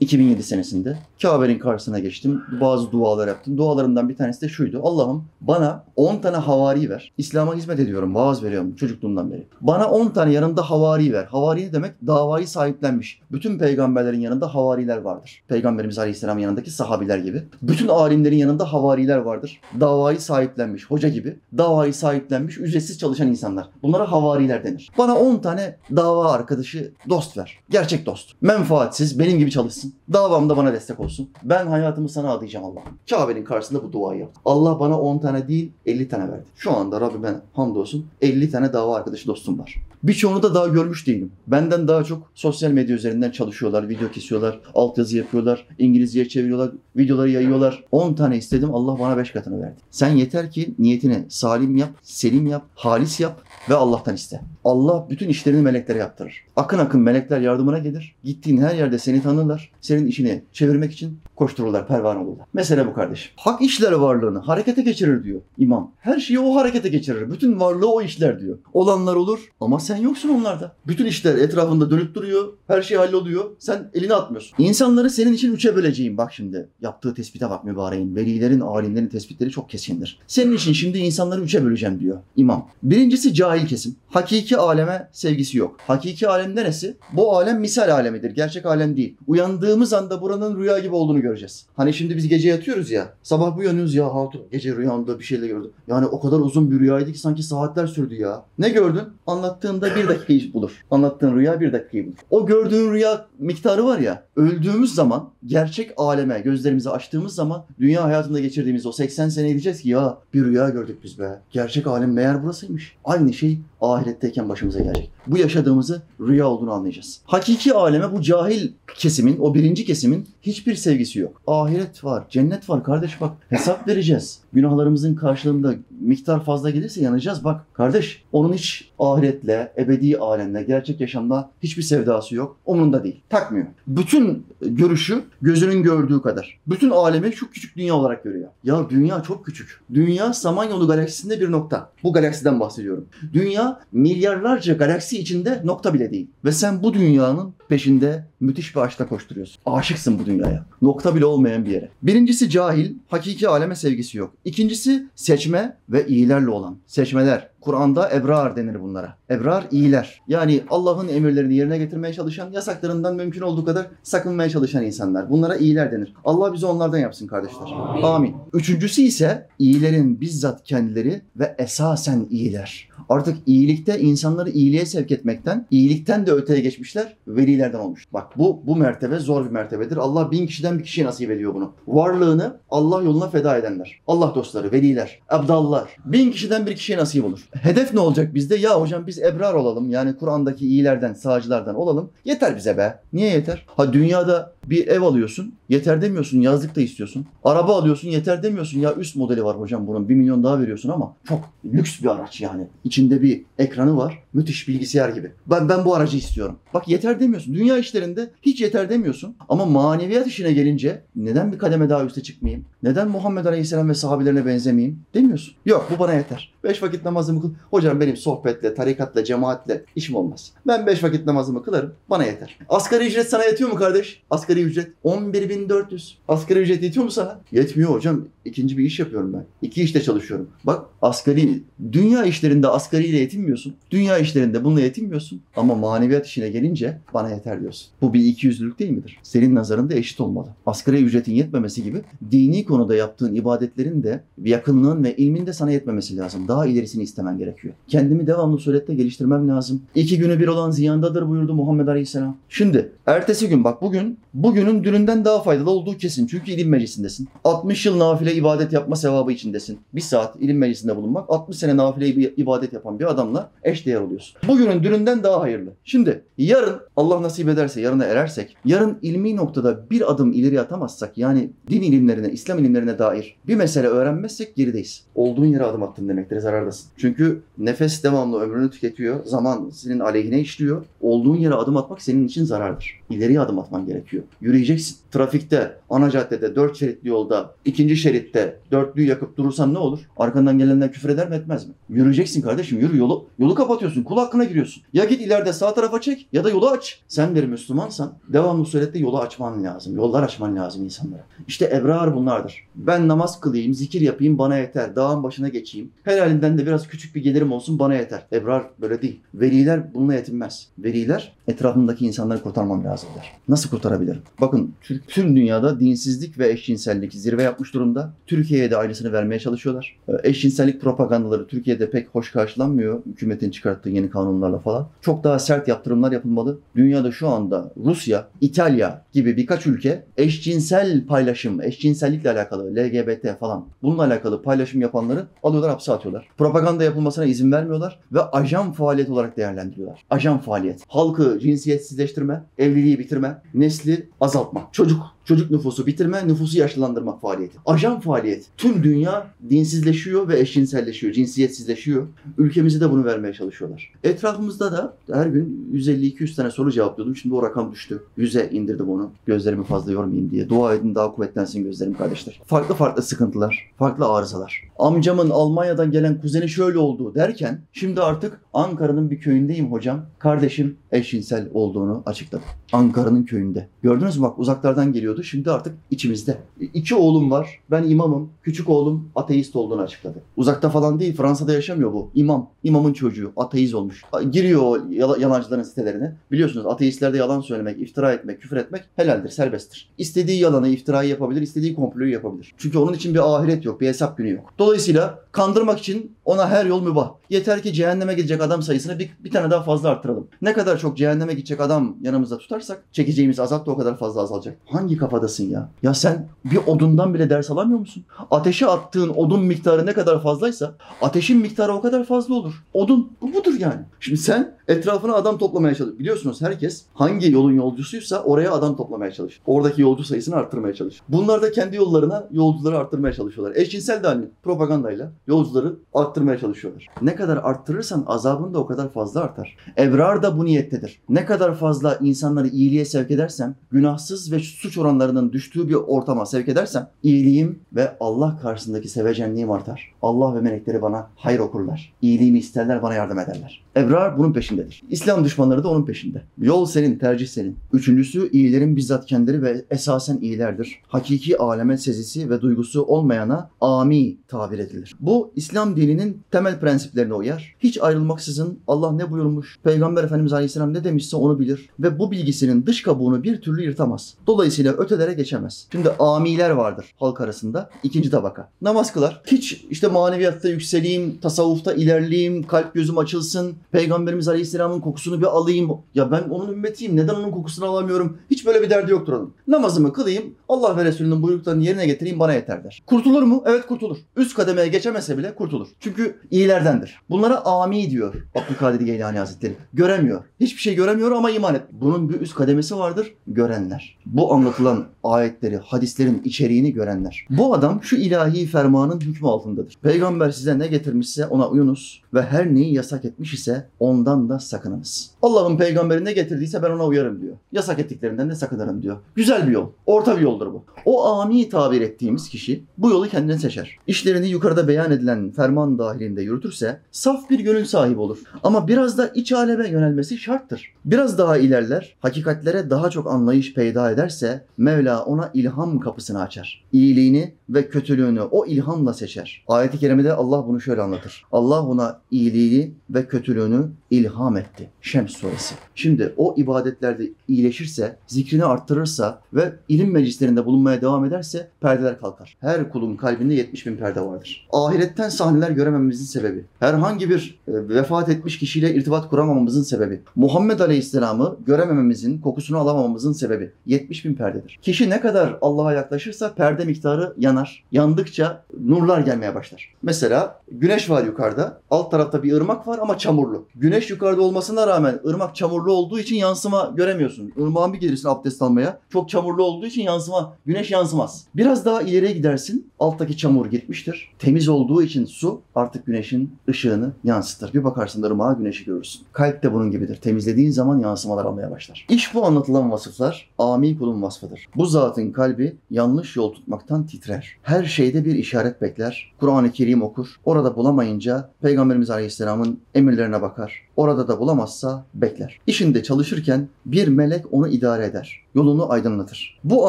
[0.00, 2.42] 2007 senesinde Kabe'nin karşısına geçtim.
[2.60, 3.58] Bazı dualar yaptım.
[3.58, 4.80] Dualarımdan bir tanesi de şuydu.
[4.82, 7.12] Allah'ım bana 10 tane havari ver.
[7.18, 8.14] İslam'a hizmet ediyorum.
[8.14, 9.46] Vaaz veriyorum çocukluğumdan beri.
[9.60, 11.24] Bana 10 tane yanında havari ver.
[11.24, 11.92] Havari ne demek?
[12.06, 13.20] Davayı sahiplenmiş.
[13.32, 15.42] Bütün peygamberlerin yanında havariler vardır.
[15.48, 17.42] Peygamberimiz Aleyhisselam'ın yanındaki sahabiler gibi.
[17.62, 19.60] Bütün alimlerin yanında havariler vardır.
[19.80, 20.90] Davayı sahiplenmiş.
[20.90, 21.36] Hoca gibi.
[21.58, 22.58] Davayı sahiplenmiş.
[22.58, 23.68] Ücretsiz çalışan insanlar.
[23.82, 24.90] Bunlara havariler denir.
[24.98, 27.58] Bana 10 tane dava arkadaşı dost ver.
[27.70, 28.32] Gerçek dost.
[28.40, 29.18] Menfaatsiz.
[29.18, 29.94] Benim gibi çalışsın.
[30.12, 31.30] Davamda bana destek olsun.
[31.42, 32.98] Ben hayatımı sana adayacağım Allah'ım.
[33.10, 34.42] Kabe'nin karşısında bu duayı yaptım.
[34.44, 36.46] Allah bana 10 tane değil 50 tane verdi.
[36.56, 39.76] Şu anda Rabbime hamdolsun 50 tane dava arkadaşı dostum var.
[40.02, 41.32] Birçoğunu da daha görmüş değilim.
[41.46, 47.84] Benden daha çok sosyal medya üzerinden çalışıyorlar, video kesiyorlar, altyazı yapıyorlar, İngilizceye çeviriyorlar, videoları yayıyorlar.
[47.92, 49.76] 10 tane istedim Allah bana 5 katını verdi.
[49.90, 54.40] Sen yeter ki niyetini salim yap, selim yap, halis yap ve Allah'tan iste.
[54.64, 56.44] Allah bütün işlerini meleklere yaptırır.
[56.56, 58.14] Akın akın melekler yardımına gelir.
[58.24, 59.70] Gittiğin her yerde seni tanırlar.
[59.80, 62.46] Senin işini çevirmek için koştururlar, pervane olurlar.
[62.52, 63.32] Mesele bu kardeşim.
[63.36, 65.92] Hak işler varlığını harekete geçirir diyor imam.
[65.98, 67.30] Her şeyi o harekete geçirir.
[67.30, 68.58] Bütün varlığı o işler diyor.
[68.72, 70.72] Olanlar olur ama sen yoksun onlarda.
[70.86, 72.52] Bütün işler etrafında dönüp duruyor.
[72.66, 73.44] Her şey halloluyor.
[73.58, 74.54] Sen elini atmıyorsun.
[74.58, 76.16] İnsanları senin için üçe böleceğim.
[76.16, 78.16] Bak şimdi yaptığı tespite bak mübareğin.
[78.16, 80.18] Velilerin, alimlerin tespitleri çok kesindir.
[80.26, 82.68] Senin için şimdi insanları üçe böleceğim diyor imam.
[82.82, 83.96] Birincisi cahil kesim.
[84.08, 85.76] Hakiki aleme sevgisi yok.
[85.86, 86.96] Hakiki alem neresi?
[87.12, 88.30] Bu alem misal alemidir.
[88.30, 89.16] Gerçek alem değil.
[89.26, 91.66] Uyandığımız anda buranın rüya gibi olduğunu göreceğiz.
[91.76, 93.12] Hani şimdi biz gece yatıyoruz ya.
[93.22, 95.70] Sabah uyanıyoruz ya hatun gece rüyamda bir şeyle gördüm.
[95.88, 98.42] Yani o kadar uzun bir rüyaydı ki sanki saatler sürdü ya.
[98.58, 99.02] Ne gördün?
[99.26, 100.84] Anlattığında bir dakikayı bulur.
[100.90, 102.16] Anlattığın rüya bir dakikayı bulur.
[102.30, 104.22] O gördüğün rüya miktarı var ya.
[104.36, 109.88] Öldüğümüz zaman gerçek aleme gözlerimizi açtığımız zaman dünya hayatında geçirdiğimiz o 80 sene diyeceğiz ki
[109.88, 111.40] ya bir rüya gördük biz be.
[111.50, 112.96] Gerçek alem meğer burasıymış.
[113.04, 115.10] Aynı şey she ahiretteyken başımıza gelecek.
[115.26, 117.20] Bu yaşadığımızı rüya olduğunu anlayacağız.
[117.24, 121.42] Hakiki aleme bu cahil kesimin, o birinci kesimin hiçbir sevgisi yok.
[121.46, 123.32] Ahiret var, cennet var kardeş bak.
[123.48, 124.38] Hesap vereceğiz.
[124.52, 127.66] Günahlarımızın karşılığında miktar fazla gelirse yanacağız bak.
[127.72, 132.56] Kardeş onun hiç ahiretle, ebedi alemle, gerçek yaşamda hiçbir sevdası yok.
[132.66, 133.20] Umurunda değil.
[133.28, 133.66] Takmıyor.
[133.86, 136.58] Bütün görüşü gözünün gördüğü kadar.
[136.66, 138.48] Bütün alemi şu küçük dünya olarak görüyor.
[138.64, 139.80] Ya dünya çok küçük.
[139.94, 141.90] Dünya Samanyolu galaksisinde bir nokta.
[142.02, 143.06] Bu galaksiden bahsediyorum.
[143.32, 146.26] Dünya milyarlarca galaksi içinde nokta bile değil.
[146.44, 149.62] Ve sen bu dünyanın peşinde müthiş bir aşkla koşturuyorsun.
[149.66, 150.66] Aşıksın bu dünyaya.
[150.82, 151.88] Nokta bile olmayan bir yere.
[152.02, 154.34] Birincisi cahil, hakiki aleme sevgisi yok.
[154.44, 156.76] İkincisi seçme ve iyilerle olan.
[156.86, 157.48] Seçmeler.
[157.60, 159.16] Kur'an'da ebrar denir bunlara.
[159.30, 160.22] Ebrar iyiler.
[160.28, 165.30] Yani Allah'ın emirlerini yerine getirmeye çalışan, yasaklarından mümkün olduğu kadar sakınmaya çalışan insanlar.
[165.30, 166.14] Bunlara iyiler denir.
[166.24, 167.68] Allah bizi onlardan yapsın kardeşler.
[168.02, 168.36] Amin.
[168.52, 172.88] Üçüncüsü ise iyilerin bizzat kendileri ve esasen iyiler.
[173.08, 178.04] Artık iyilikte insanları iyiliğe sevk etmekten, iyilikten de öteye geçmişler, velilerden olmuş.
[178.12, 179.96] Bak bu bu mertebe zor bir mertebedir.
[179.96, 181.72] Allah bin kişiden bir kişiye nasip ediyor bunu.
[181.86, 184.00] Varlığını Allah yoluna feda edenler.
[184.06, 185.96] Allah dostları, veliler, abdallar.
[186.04, 187.48] Bin kişiden bir kişiye nasip olur.
[187.52, 188.56] Hedef ne olacak bizde?
[188.56, 189.90] Ya hocam biz ebrar olalım.
[189.90, 192.10] Yani Kur'an'daki iyilerden, sağcılardan olalım.
[192.24, 193.00] Yeter bize be.
[193.12, 193.66] Niye yeter?
[193.66, 195.54] Ha dünyada bir ev alıyorsun.
[195.68, 196.40] Yeter demiyorsun.
[196.40, 197.26] Yazlık da istiyorsun.
[197.44, 198.08] Araba alıyorsun.
[198.08, 198.80] Yeter demiyorsun.
[198.80, 200.08] Ya üst modeli var hocam bunun.
[200.08, 202.66] Bir milyon daha veriyorsun ama çok lüks bir araç yani.
[202.84, 204.22] İçinde bir ekranı var.
[204.36, 205.32] Müthiş bilgisayar gibi.
[205.46, 206.58] Ben ben bu aracı istiyorum.
[206.74, 207.54] Bak yeter demiyorsun.
[207.54, 209.36] Dünya işlerinde hiç yeter demiyorsun.
[209.48, 212.64] Ama maneviyat işine gelince neden bir kademe daha üste çıkmayayım?
[212.82, 215.00] Neden Muhammed Aleyhisselam ve sahabelerine benzemeyeyim?
[215.14, 215.54] Demiyorsun.
[215.66, 216.52] Yok bu bana yeter.
[216.64, 217.50] Beş vakit namazımı kıl.
[217.70, 220.52] Hocam benim sohbetle, tarikatla, cemaatle işim olmaz.
[220.66, 221.92] Ben beş vakit namazımı kılarım.
[222.10, 222.58] Bana yeter.
[222.68, 224.22] Asgari ücret sana yetiyor mu kardeş?
[224.30, 226.12] Asgari ücret 11.400.
[226.28, 227.40] Asgari ücret yetiyor mu sana?
[227.52, 228.24] Yetmiyor hocam.
[228.44, 229.44] İkinci bir iş yapıyorum ben.
[229.62, 230.48] İki işte çalışıyorum.
[230.64, 233.74] Bak asgari, dünya işlerinde asgariyle yetinmiyorsun.
[233.90, 235.40] Dünya işlerinde bununla yetinmiyorsun.
[235.56, 237.88] Ama maneviyat işine gelince bana yeter diyorsun.
[238.02, 239.18] Bu bir ikiyüzlülük değil midir?
[239.22, 240.48] Senin nazarında eşit olmalı.
[240.66, 246.16] Asgari ücretin yetmemesi gibi dini konuda yaptığın ibadetlerin de yakınlığın ve ilmin de sana yetmemesi
[246.16, 246.48] lazım.
[246.48, 247.74] Daha ilerisini istemen gerekiyor.
[247.88, 249.82] Kendimi devamlı surette geliştirmem lazım.
[249.94, 252.36] İki günü bir olan ziyandadır buyurdu Muhammed Aleyhisselam.
[252.48, 256.26] Şimdi ertesi gün bak bugün bugünün dününden daha faydalı olduğu kesin.
[256.26, 257.28] Çünkü ilim meclisindesin.
[257.44, 259.78] 60 yıl nafile ibadet yapma sevabı içindesin.
[259.94, 264.36] Bir saat ilim meclisinde bulunmak 60 sene nafile ibadet yapan bir adamla eşdeğer oluyorsun.
[264.48, 265.70] Bugünün dününden daha hayırlı.
[265.84, 271.50] Şimdi yarın Allah nasip ederse yarına erersek yarın ilmi noktada bir adım ileri atamazsak yani
[271.70, 275.04] din ilimlerine, İslam ilimlerine dair bir mesele öğrenmezsek gerideyiz.
[275.14, 276.90] Olduğun yere adım attın demektir zarardasın.
[276.96, 279.24] Çünkü nefes devamlı ömrünü tüketiyor.
[279.24, 280.84] Zaman senin aleyhine işliyor.
[281.00, 283.00] Olduğun yere adım atmak senin için zarardır.
[283.10, 284.22] İleriye adım atman gerekiyor.
[284.40, 284.96] Yürüyeceksin.
[285.10, 290.00] Trafikte, ana caddede, dört şeritli yolda, ikinci şeritte dörtlüyü yakıp durursan ne olur?
[290.16, 291.74] Arkandan gelenler küfür eder mi etmez mi?
[291.88, 293.26] Yürüyeceksin kardeşim yürü yolu.
[293.38, 294.02] Yolu kapatıyorsun giriyorsun.
[294.04, 294.82] Kul hakkına giriyorsun.
[294.92, 297.00] Ya git ileride sağ tarafa çek ya da yolu aç.
[297.08, 299.96] Sen bir Müslümansan devamlı surette yolu açman lazım.
[299.96, 301.24] Yollar açman lazım insanlara.
[301.48, 302.66] İşte ebrar bunlardır.
[302.74, 304.96] Ben namaz kılayım, zikir yapayım bana yeter.
[304.96, 305.90] Dağın başına geçeyim.
[306.04, 308.22] Helalinden de biraz küçük bir gelirim olsun bana yeter.
[308.32, 309.20] Ebrar böyle değil.
[309.34, 310.68] Veliler bununla yetinmez.
[310.78, 313.32] Veliler etrafındaki insanları kurtarmam lazım der.
[313.48, 314.22] Nasıl kurtarabilirim?
[314.40, 314.74] Bakın
[315.08, 318.12] tüm dünyada dinsizlik ve eşcinsellik zirve yapmış durumda.
[318.26, 319.96] Türkiye'ye de aynısını vermeye çalışıyorlar.
[320.08, 323.02] Ee, Eşcinsellik propagandaları Türkiye'de pek hoş karşılanmıyor.
[323.06, 324.88] Hükümetin çıkarttığı yeni kanunlarla falan.
[325.00, 326.58] Çok daha sert yaptırımlar yapılmalı.
[326.76, 334.04] Dünyada şu anda Rusya, İtalya gibi birkaç ülke eşcinsel paylaşım, eşcinsellikle alakalı, LGBT falan bununla
[334.04, 336.28] alakalı paylaşım yapanları alıyorlar hapse atıyorlar.
[336.38, 340.04] Propaganda yapılmasına izin vermiyorlar ve ajan faaliyet olarak değerlendiriyorlar.
[340.10, 340.82] Ajan faaliyet.
[340.88, 344.68] Halkı cinsiyetsizleştirme, evliliği bitirme, nesli azaltma.
[344.72, 347.58] Çocuk Çocuk nüfusu bitirme, nüfusu yaşlandırmak faaliyeti.
[347.66, 348.46] Ajan faaliyet.
[348.56, 352.06] Tüm dünya dinsizleşiyor ve eşcinselleşiyor, cinsiyetsizleşiyor.
[352.38, 353.92] Ülkemize de bunu vermeye çalışıyorlar.
[354.04, 357.16] Etrafımızda da her gün 150-200 tane soru cevaplıyordum.
[357.16, 358.02] Şimdi o rakam düştü.
[358.18, 359.10] 100'e indirdim onu.
[359.26, 360.48] Gözlerimi fazla yormayayım diye.
[360.48, 362.40] Dua edin daha kuvvetlensin gözlerim kardeşler.
[362.46, 364.62] Farklı farklı sıkıntılar, farklı arızalar.
[364.78, 370.06] Amcamın Almanya'dan gelen kuzeni şöyle oldu derken şimdi artık Ankara'nın bir köyündeyim hocam.
[370.18, 372.42] Kardeşim eşcinsel olduğunu açıkladı.
[372.72, 373.68] Ankara'nın köyünde.
[373.82, 375.22] Gördünüz mü bak uzaklardan geliyordu.
[375.22, 376.38] Şimdi artık içimizde.
[376.74, 377.60] İki oğlum var.
[377.70, 378.30] Ben imamım.
[378.42, 380.22] Küçük oğlum ateist olduğunu açıkladı.
[380.36, 381.16] Uzakta falan değil.
[381.16, 382.10] Fransa'da yaşamıyor bu.
[382.14, 382.50] İmam.
[382.64, 383.32] İmamın çocuğu.
[383.36, 384.02] Ateist olmuş.
[384.30, 386.16] Giriyor o yala- yalancıların sitelerine.
[386.32, 389.88] Biliyorsunuz ateistlerde yalan söylemek, iftira etmek, küfür etmek helaldir, serbesttir.
[389.98, 392.54] İstediği yalanı, iftirayı yapabilir, istediği komployu yapabilir.
[392.58, 394.52] Çünkü onun için bir ahiret yok, bir hesap günü yok.
[394.58, 397.10] Dolayısıyla kandırmak için ona her yol mübah.
[397.30, 400.28] Yeter ki cehenneme gidecek adam sayısını bir, bir tane daha fazla arttıralım.
[400.42, 404.56] Ne kadar çok cehenneme gidecek adam yanımızda tutarsak çekeceğimiz azap da o kadar fazla azalacak.
[404.66, 405.68] Hangi kafadasın ya?
[405.82, 408.04] Ya sen bir odundan bile ders alamıyor musun?
[408.30, 412.64] Ateşe attığın odun miktarı ne kadar fazlaysa ateşin miktarı o kadar fazla olur.
[412.72, 413.80] Odun bu budur yani.
[414.00, 415.98] Şimdi sen etrafına adam toplamaya çalış.
[415.98, 419.40] Biliyorsunuz herkes hangi yolun yolcusuysa oraya adam toplamaya çalışır.
[419.46, 421.02] Oradaki yolcu sayısını arttırmaya çalışır.
[421.08, 423.56] Bunlar da kendi yollarına yolcuları arttırmaya çalışıyorlar.
[423.56, 426.86] Eşcinsel de aynı propagandayla yolcuları arttırmaya çalışıyorlar.
[427.02, 429.56] Ne kadar arttırırsan azabın da o kadar fazla artar.
[429.78, 431.00] Ebrar da bu niyettedir.
[431.08, 436.48] Ne kadar fazla insanları iyiliğe sevk edersem, günahsız ve suç oranlarının düştüğü bir ortama sevk
[436.48, 439.94] edersem, iyiliğim ve Allah karşısındaki sevecenliğim artar.
[440.02, 441.92] Allah ve melekleri bana hayır okurlar.
[442.02, 443.64] İyiliğimi isterler, bana yardım ederler.
[443.76, 444.82] Ebrar bunun peşindedir.
[444.90, 446.22] İslam düşmanları da onun peşinde.
[446.38, 447.56] Yol senin, tercih senin.
[447.72, 450.80] Üçüncüsü iyilerin bizzat kendileri ve esasen iyilerdir.
[450.88, 454.94] Hakiki aleme sezisi ve duygusu olmayana ami tabir edilir.
[455.00, 457.54] Bu İslam dininin temel prensiplerine uyar.
[457.60, 462.66] Hiç ayrılmaksızın Allah ne buyurmuş, Peygamber Efendimiz Aleyhisselam ne demişse onu bilir ve bu bilgisinin
[462.66, 464.14] dış kabuğunu bir türlü yırtamaz.
[464.26, 465.66] Dolayısıyla ötelere geçemez.
[465.72, 467.70] Şimdi amiler vardır halk arasında.
[467.82, 468.48] ikinci tabaka.
[468.62, 469.22] Namaz kılar.
[469.26, 475.70] Hiç işte maneviyatta yükseleyim, tasavvufta ilerleyeyim, kalp gözüm açılsın, Peygamberimiz Aleyhisselam'ın kokusunu bir alayım.
[475.94, 476.96] Ya ben onun ümmetiyim.
[476.96, 478.18] Neden onun kokusunu alamıyorum?
[478.30, 479.34] Hiç böyle bir derdi yoktur onun.
[479.48, 482.82] Namazımı kılayım, Allah ve Resulünün buyruklarını yerine getireyim bana yeter der.
[482.86, 483.42] Kurtulur mu?
[483.46, 483.96] Evet kurtulur.
[484.16, 485.68] Üst kademeye geçemese bile kurtulur.
[485.80, 487.00] Çünkü iyilerdendir.
[487.10, 489.54] Bunlara ami diyor Abdülkadir Geylani Hazretleri.
[489.72, 490.24] Göremiyor.
[490.40, 491.62] Hiçbir şey göremiyor ama iman et.
[491.72, 493.14] Bunun bir üst kademesi vardır.
[493.26, 493.98] Görenler.
[494.06, 497.26] Bu anlatılan ayetleri, hadislerin içeriğini görenler.
[497.30, 499.74] Bu adam şu ilahi fermanın hükmü altındadır.
[499.82, 505.10] Peygamber size ne getirmişse ona uyunuz ve her neyi yasak etmiş ise ondan da sakınınız.
[505.22, 507.36] Allah'ın peygamberi ne getirdiyse ben ona uyarım diyor.
[507.52, 508.96] Yasak ettiklerinden de sakınırım diyor.
[509.14, 509.68] Güzel bir yol.
[509.86, 510.64] Orta bir yoldur bu.
[510.84, 513.76] O ami tabir ettiğimiz kişi bu yolu kendine seçer.
[513.86, 518.18] İşlerini yukarıda beyan edilen ferman dahilinde yürütürse saf bir gönül sahibi olur.
[518.42, 520.72] Ama biraz da iç aleme yönelmesi şarttır.
[520.84, 526.64] Biraz daha ilerler, hakikatlere daha çok anlayış peyda ederse Mevla ona ilham kapısını açar.
[526.72, 529.44] İyiliğini ve kötülüğünü o ilhamla seçer.
[529.48, 531.24] Ayet-i kerimede Allah bunu şöyle anlatır.
[531.32, 534.70] Allah ona iyiliğini ve kötülüğünü ilham etti.
[534.82, 535.54] Şems suresi.
[535.74, 542.36] Şimdi o ibadetlerde iyileşirse, zikrini arttırırsa ve ilim meclislerinde bulunmaya devam ederse perdeler kalkar.
[542.40, 544.48] Her kulun kalbinde 70 bin perde vardır.
[544.52, 551.36] Ahiretten sahneler göremememizin sebebi, herhangi bir e, vefat etmiş kişiyle irtibat kuramamamızın sebebi, Muhammed Aleyhisselam'ı
[551.46, 554.58] göremememizin, kokusunu alamamamızın sebebi 70 bin perdedir.
[554.62, 557.64] Kişi ne kadar Allah'a yaklaşırsa perde miktarı yanar.
[557.72, 559.74] Yandıkça nurlar gelmeye başlar.
[559.82, 563.46] Mesela güneş var yukarıda, alt tarafta bir ırmak var ama çamurlu.
[563.54, 567.32] Güneş yukarıda olmasına rağmen ırmak çamurlu olduğu için yansıma göremiyorsun.
[567.36, 568.78] Irmağın bir gelirsin abdest almaya.
[568.90, 571.26] Çok çamurlu olduğu için yansıma, güneş yansımaz.
[571.34, 572.70] Biraz daha ileriye gidersin.
[572.78, 574.12] Alttaki çamur gitmiştir.
[574.18, 577.52] Temiz olduğu için su artık güneşin ışığını yansıtır.
[577.54, 579.02] Bir bakarsın ırmağa güneşi görürsün.
[579.12, 579.96] Kalp de bunun gibidir.
[579.96, 581.86] Temizlediğin zaman yansımalar almaya başlar.
[581.90, 584.48] İş bu anlatılan vasıflar ami kulun vasfıdır.
[584.56, 587.36] Bu zatın kalbi yanlış yol tutmaktan titrer.
[587.42, 589.12] Her şeyde bir işaret bekler.
[589.20, 590.06] Kur'an-ı Kerim okur.
[590.24, 593.65] Orada bulamayınca Peygamberimiz Aleyhisselam'ın emirlerine bakar.
[593.76, 595.38] Orada da bulamazsa bekler.
[595.46, 598.20] İşinde çalışırken bir melek onu idare eder.
[598.34, 599.38] Yolunu aydınlatır.
[599.44, 599.68] Bu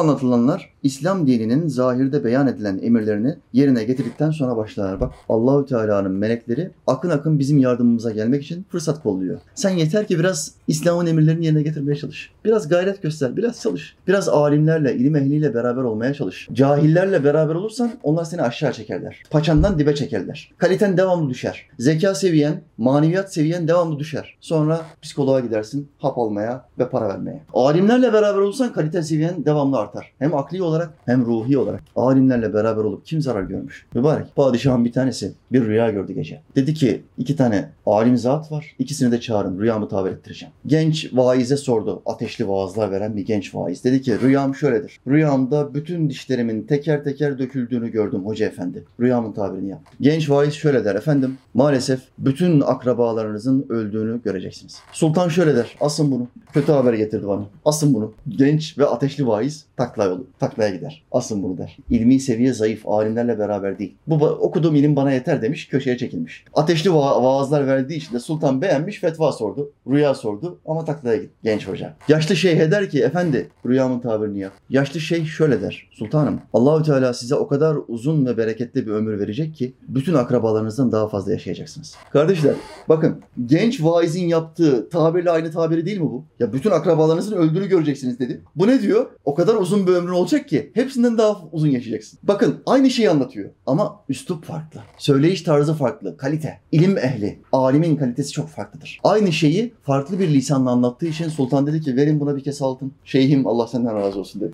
[0.00, 5.00] anlatılanlar İslam dininin zahirde beyan edilen emirlerini yerine getirdikten sonra başlar.
[5.00, 9.40] Bak Allahü Teala'nın melekleri akın akın bizim yardımımıza gelmek için fırsat kolluyor.
[9.54, 12.30] Sen yeter ki biraz İslam'ın emirlerini yerine getirmeye çalış.
[12.44, 13.96] Biraz gayret göster, biraz çalış.
[14.06, 16.48] Biraz alimlerle, ilim ehliyle beraber olmaya çalış.
[16.52, 19.22] Cahillerle beraber olursan onlar seni aşağı çekerler.
[19.30, 20.50] Paçandan dibe çekerler.
[20.58, 21.66] Kaliten devamlı düşer.
[21.78, 24.36] Zeka seviyen, maneviyat seviyen devamlı düşer.
[24.40, 27.42] Sonra psikoloğa gidersin hap almaya ve para vermeye.
[27.54, 30.12] Alimlerle beraber olursan kalite seviyen devamlı artar.
[30.18, 31.82] Hem akli olarak hem ruhi olarak.
[31.96, 33.86] Alimlerle beraber olup kim zarar görmüş?
[33.94, 34.36] Mübarek.
[34.36, 36.40] Padişahın bir tanesi bir rüya gördü gece.
[36.56, 38.74] Dedi ki iki tane alim zat var.
[38.78, 39.60] İkisini de çağırın.
[39.60, 40.54] Rüyamı tabir ettireceğim.
[40.66, 42.02] Genç vaize sordu.
[42.06, 43.84] Ateşli vaazlar veren bir genç vaiz.
[43.84, 45.00] Dedi ki rüyam şöyledir.
[45.08, 48.84] Rüyamda bütün dişlerimin teker teker döküldüğünü gördüm hoca efendi.
[49.00, 49.80] Rüyamın tabirini yap.
[50.00, 51.38] Genç vaiz şöyle der efendim.
[51.54, 53.87] Maalesef bütün akrabalarınızın öldüğünü
[54.24, 54.78] göreceksiniz.
[54.92, 55.76] Sultan şöyle der.
[55.80, 56.28] Asın bunu.
[56.52, 57.42] Kötü haber getirdi bana.
[57.64, 58.12] Asın bunu.
[58.28, 60.26] Genç ve ateşli vaiz takla yolu.
[60.38, 61.02] Taklaya gider.
[61.12, 61.76] Asın bunu der.
[61.90, 62.88] İlmi seviye zayıf.
[62.88, 63.94] Alimlerle beraber değil.
[64.06, 65.68] Bu okuduğum ilim bana yeter demiş.
[65.68, 66.44] Köşeye çekilmiş.
[66.54, 69.00] Ateşli va- vaazlar verdiği için de sultan beğenmiş.
[69.00, 69.70] Fetva sordu.
[69.90, 70.58] Rüya sordu.
[70.66, 71.34] Ama taklaya gitti.
[71.44, 71.94] Genç hoca.
[72.08, 74.52] Yaşlı şeyhe der ki efendi rüyamın tabirini yap.
[74.70, 75.88] Yaşlı şeyh şöyle der.
[75.92, 80.92] Sultanım Allahü Teala size o kadar uzun ve bereketli bir ömür verecek ki bütün akrabalarınızdan
[80.92, 81.96] daha fazla yaşayacaksınız.
[82.12, 82.54] Kardeşler
[82.88, 86.24] bakın genç vaizin yaptığı tabirle aynı tabiri değil mi bu?
[86.38, 88.42] Ya bütün akrabalarınızın öldüğünü göreceksiniz dedi.
[88.56, 89.06] Bu ne diyor?
[89.24, 92.18] O kadar uzun bir ömrün olacak ki hepsinden daha uzun yaşayacaksın.
[92.22, 94.80] Bakın aynı şeyi anlatıyor ama üslup farklı.
[94.98, 96.16] Söyleyiş tarzı farklı.
[96.16, 96.60] Kalite.
[96.72, 97.38] İlim ehli.
[97.52, 99.00] Alimin kalitesi çok farklıdır.
[99.04, 102.92] Aynı şeyi farklı bir lisanla anlattığı için sultan dedi ki verin buna bir kez altın.
[103.04, 104.52] Şeyhim Allah senden razı olsun dedi.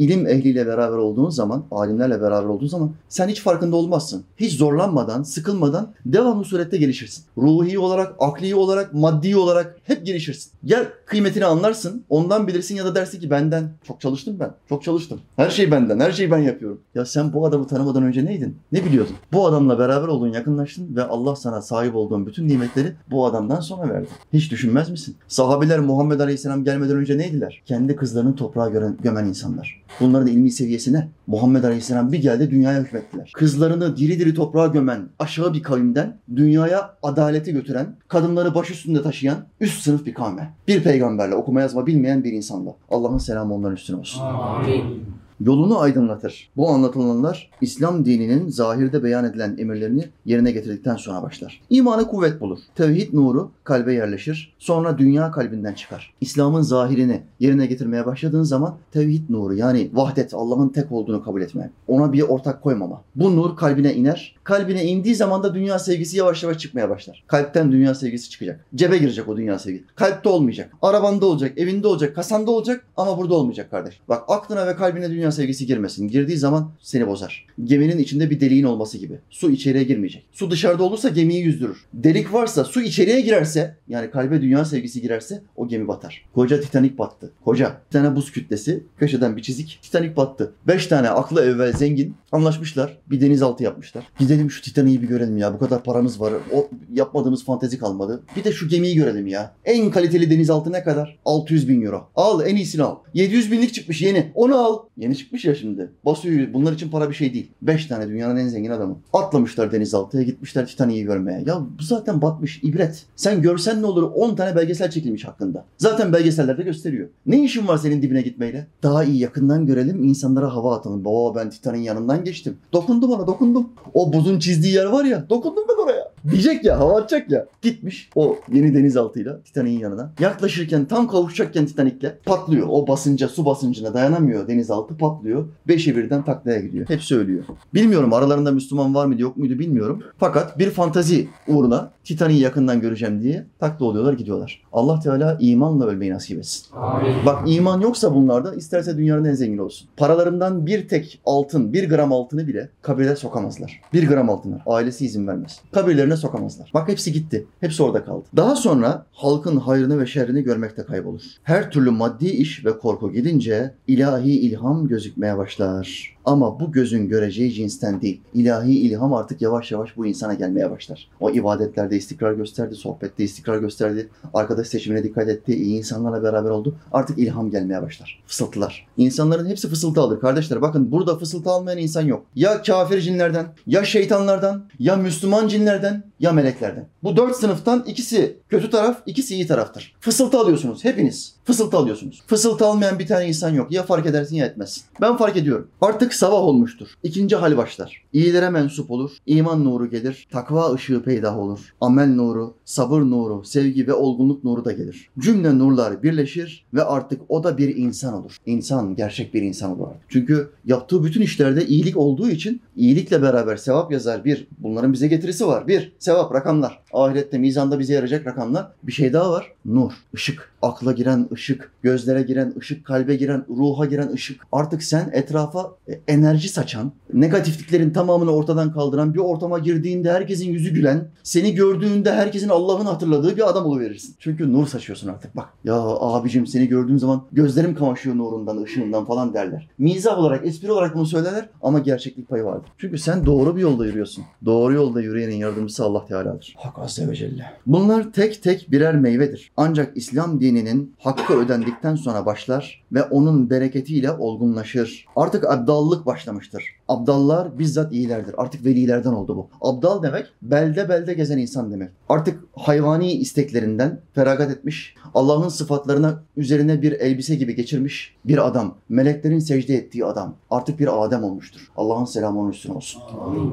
[0.00, 4.24] İlim ehliyle beraber olduğun zaman, alimlerle beraber olduğun zaman sen hiç farkında olmazsın.
[4.36, 7.24] Hiç zorlanmadan, sıkılmadan devamlı surette gelişirsin.
[7.38, 10.52] Ruhi olarak, akli olarak, maddi olarak hep gelişirsin.
[10.64, 13.70] Gel kıymetini anlarsın, ondan bilirsin ya da dersin ki benden.
[13.84, 15.20] Çok çalıştım ben, çok çalıştım.
[15.36, 16.80] Her şey benden, her şeyi ben yapıyorum.
[16.94, 18.56] Ya sen bu adamı tanımadan önce neydin?
[18.72, 19.14] Ne biliyordun?
[19.32, 23.94] Bu adamla beraber oldun, yakınlaştın ve Allah sana sahip olduğun bütün nimetleri bu adamdan sonra
[23.94, 24.08] verdi.
[24.32, 25.16] Hiç düşünmez misin?
[25.28, 27.62] Sahabiler Muhammed Aleyhisselam gelmeden önce neydiler?
[27.66, 28.68] Kendi kızlarını toprağa
[29.02, 29.80] gömen insanlar.
[30.00, 33.32] Bunların ilmi seviyesine Muhammed Aleyhisselam bir geldi dünyaya hükmettiler.
[33.34, 39.38] Kızlarını diri diri toprağa gömen aşağı bir kavimden dünyaya adaleti götüren, kadınları baş üstünde taşıyan
[39.60, 40.54] üst sınıf bir kavme.
[40.68, 42.74] Bir peygamberle okuma yazma bilmeyen bir insanla.
[42.90, 44.20] Allah'ın selamı onların üstüne olsun.
[44.20, 45.04] Amin.
[45.40, 46.50] Yolunu aydınlatır.
[46.56, 51.60] Bu anlatılanlar İslam dininin zahirde beyan edilen emirlerini yerine getirdikten sonra başlar.
[51.70, 52.58] İmanı kuvvet bulur.
[52.74, 54.54] Tevhid nuru kalbe yerleşir.
[54.58, 56.14] Sonra dünya kalbinden çıkar.
[56.20, 61.70] İslam'ın zahirini yerine getirmeye başladığın zaman tevhid nuru yani vahdet Allah'ın tek olduğunu kabul etme.
[61.88, 63.02] Ona bir ortak koymama.
[63.14, 64.36] Bu nur kalbine iner.
[64.50, 67.24] Kalbine indiği zaman da dünya sevgisi yavaş yavaş çıkmaya başlar.
[67.26, 68.64] Kalpten dünya sevgisi çıkacak.
[68.74, 69.84] Cebe girecek o dünya sevgisi.
[69.94, 70.72] Kalpte olmayacak.
[70.82, 74.00] Arabanda olacak, evinde olacak, kasanda olacak ama burada olmayacak kardeş.
[74.08, 76.08] Bak aklına ve kalbine dünya sevgisi girmesin.
[76.08, 77.46] Girdiği zaman seni bozar.
[77.64, 79.18] Geminin içinde bir deliğin olması gibi.
[79.30, 80.26] Su içeriye girmeyecek.
[80.32, 81.84] Su dışarıda olursa gemiyi yüzdürür.
[81.94, 86.24] Delik varsa su içeriye girerse yani kalbe dünya sevgisi girerse o gemi batar.
[86.34, 87.32] Koca Titanik battı.
[87.44, 87.80] Koca.
[87.86, 89.78] Bir tane buz kütlesi, köşeden bir çizik.
[89.82, 90.52] Titanik battı.
[90.66, 92.98] Beş tane aklı evvel zengin anlaşmışlar.
[93.10, 94.06] Bir denizaltı yapmışlar.
[94.18, 95.54] Gidelim şu Titanik'i bir görelim ya.
[95.54, 96.32] Bu kadar paramız var.
[96.54, 98.22] O yapmadığımız fantezi kalmadı.
[98.36, 99.54] Bir de şu gemiyi görelim ya.
[99.64, 101.18] En kaliteli denizaltı ne kadar?
[101.24, 102.08] 600 bin euro.
[102.16, 102.96] Al en iyisini al.
[103.14, 104.32] 700 binlik çıkmış yeni.
[104.34, 104.78] Onu al.
[104.96, 105.90] Yeni çıkmış ya şimdi.
[106.04, 106.54] Basıyor.
[106.54, 107.50] Bunlar için para bir şey değil.
[107.62, 108.96] 5 tane dünyanın en zengin adamı.
[109.12, 111.42] Atlamışlar denizaltıya gitmişler Titanik'i görmeye.
[111.46, 113.04] Ya bu zaten batmış ibret.
[113.16, 115.64] Sen görsen ne olur 10 tane belgesel çekilmiş hakkında.
[115.78, 117.08] Zaten belgesellerde gösteriyor.
[117.26, 118.66] Ne işin var senin dibine gitmeyle?
[118.82, 121.04] Daha iyi yakından görelim insanlara hava atalım.
[121.04, 122.56] Baba ben Titanik'in yanından geçtim.
[122.72, 123.68] Dokundum ona dokundum.
[123.94, 125.99] O buzun çizdiği yer var ya dokundum ben oraya.
[126.30, 127.46] Diyecek ya hava atacak ya.
[127.62, 130.12] Gitmiş o yeni denizaltıyla Titanik'in yanına.
[130.20, 132.66] Yaklaşırken tam kavuşacakken Titanik'le patlıyor.
[132.70, 135.44] O basınca su basıncına dayanamıyor denizaltı patlıyor.
[135.68, 136.88] Beşi birden taklaya gidiyor.
[136.88, 137.44] Hepsi ölüyor.
[137.74, 140.02] Bilmiyorum aralarında Müslüman var mıydı yok muydu bilmiyorum.
[140.18, 144.62] Fakat bir fantazi uğruna Titanik'i yakından göreceğim diye takla oluyorlar gidiyorlar.
[144.72, 146.66] Allah Teala imanla ölmeyi nasip etsin.
[146.76, 147.14] Amin.
[147.26, 149.88] Bak iman yoksa bunlarda isterse dünyanın en zengin olsun.
[149.96, 153.80] Paralarından bir tek altın, bir gram altını bile kabirlere sokamazlar.
[153.92, 154.58] Bir gram altını.
[154.66, 155.60] Ailesi izin vermez.
[155.72, 156.70] Kabirlerine sokamazlar.
[156.74, 157.46] Bak hepsi gitti.
[157.60, 158.24] Hepsi orada kaldı.
[158.36, 161.22] Daha sonra halkın hayrını ve şerrini görmekte kaybolur.
[161.42, 166.16] Her türlü maddi iş ve korku gidince ilahi ilham gözükmeye başlar.
[166.30, 168.20] Ama bu gözün göreceği cinsten değil.
[168.34, 171.08] İlahi ilham artık yavaş yavaş bu insana gelmeye başlar.
[171.20, 176.74] O ibadetlerde istikrar gösterdi, sohbette istikrar gösterdi, arkadaş seçimine dikkat etti, iyi insanlarla beraber oldu.
[176.92, 178.22] Artık ilham gelmeye başlar.
[178.26, 178.86] Fısıltılar.
[178.96, 180.62] İnsanların hepsi fısıltı alır kardeşler.
[180.62, 182.26] Bakın burada fısıltı almayan insan yok.
[182.34, 186.86] Ya kafir cinlerden, ya şeytanlardan, ya Müslüman cinlerden, ya meleklerden.
[187.02, 189.96] Bu dört sınıftan ikisi kötü taraf, ikisi iyi taraftır.
[190.00, 191.34] Fısıltı alıyorsunuz hepiniz.
[191.44, 192.22] Fısıltı alıyorsunuz.
[192.26, 193.72] Fısıltı almayan bir tane insan yok.
[193.72, 194.82] Ya fark edersin ya etmezsin.
[195.00, 195.68] Ben fark ediyorum.
[195.80, 196.88] Artık sabah olmuştur.
[197.02, 198.02] İkinci hal başlar.
[198.12, 199.10] İyilere mensup olur.
[199.26, 200.28] İman nuru gelir.
[200.30, 201.74] Takva ışığı peydah olur.
[201.80, 205.10] Amel nuru, sabır nuru, sevgi ve olgunluk nuru da gelir.
[205.18, 208.36] Cümle nurlar birleşir ve artık o da bir insan olur.
[208.46, 209.88] İnsan, gerçek bir insan olur.
[210.08, 214.24] Çünkü yaptığı bütün işlerde iyilik olduğu için iyilikle beraber sevap yazar.
[214.24, 215.68] Bir, bunların bize getirisi var.
[215.68, 216.79] Bir, sevap, rakamlar.
[216.92, 218.68] Ahirette, mizanda bize yarayacak rakamlar.
[218.82, 219.52] Bir şey daha var.
[219.64, 220.50] Nur, ışık.
[220.62, 224.46] Akla giren ışık, gözlere giren ışık, kalbe giren, ruha giren ışık.
[224.52, 230.74] Artık sen etrafa e, enerji saçan, negatifliklerin tamamını ortadan kaldıran, bir ortama girdiğinde herkesin yüzü
[230.74, 234.14] gülen, seni gördüğünde herkesin Allah'ın hatırladığı bir adam oluverirsin.
[234.18, 235.48] Çünkü nur saçıyorsun artık bak.
[235.64, 239.68] Ya abicim seni gördüğüm zaman gözlerim kamaşıyor nurundan, ışığından falan derler.
[239.78, 242.70] Mizah olarak, espri olarak bunu söylerler ama gerçeklik payı vardır.
[242.78, 244.24] Çünkü sen doğru bir yolda yürüyorsun.
[244.44, 246.54] Doğru yolda yürüyenin yardımcısı Allah Teala'dır.
[246.58, 247.52] Hak Azze ve Celle.
[247.66, 249.50] Bunlar tek tek birer meyvedir.
[249.56, 255.06] Ancak İslam dininin hakkı ödendikten sonra başlar ve onun bereketiyle olgunlaşır.
[255.16, 256.64] Artık abdallık başlamıştır.
[256.88, 258.34] Abdallar bizzat iyilerdir.
[258.38, 259.48] Artık velilerden oldu bu.
[259.60, 261.90] Abdal demek belde belde gezen insan demek.
[262.08, 268.74] Artık hayvani isteklerinden feragat etmiş, Allah'ın sıfatlarına üzerine bir elbise gibi geçirmiş bir adam.
[268.88, 270.34] Meleklerin secde ettiği adam.
[270.50, 271.60] Artık bir Adem olmuştur.
[271.76, 273.02] Allah'ın selamı onun üstüne olsun.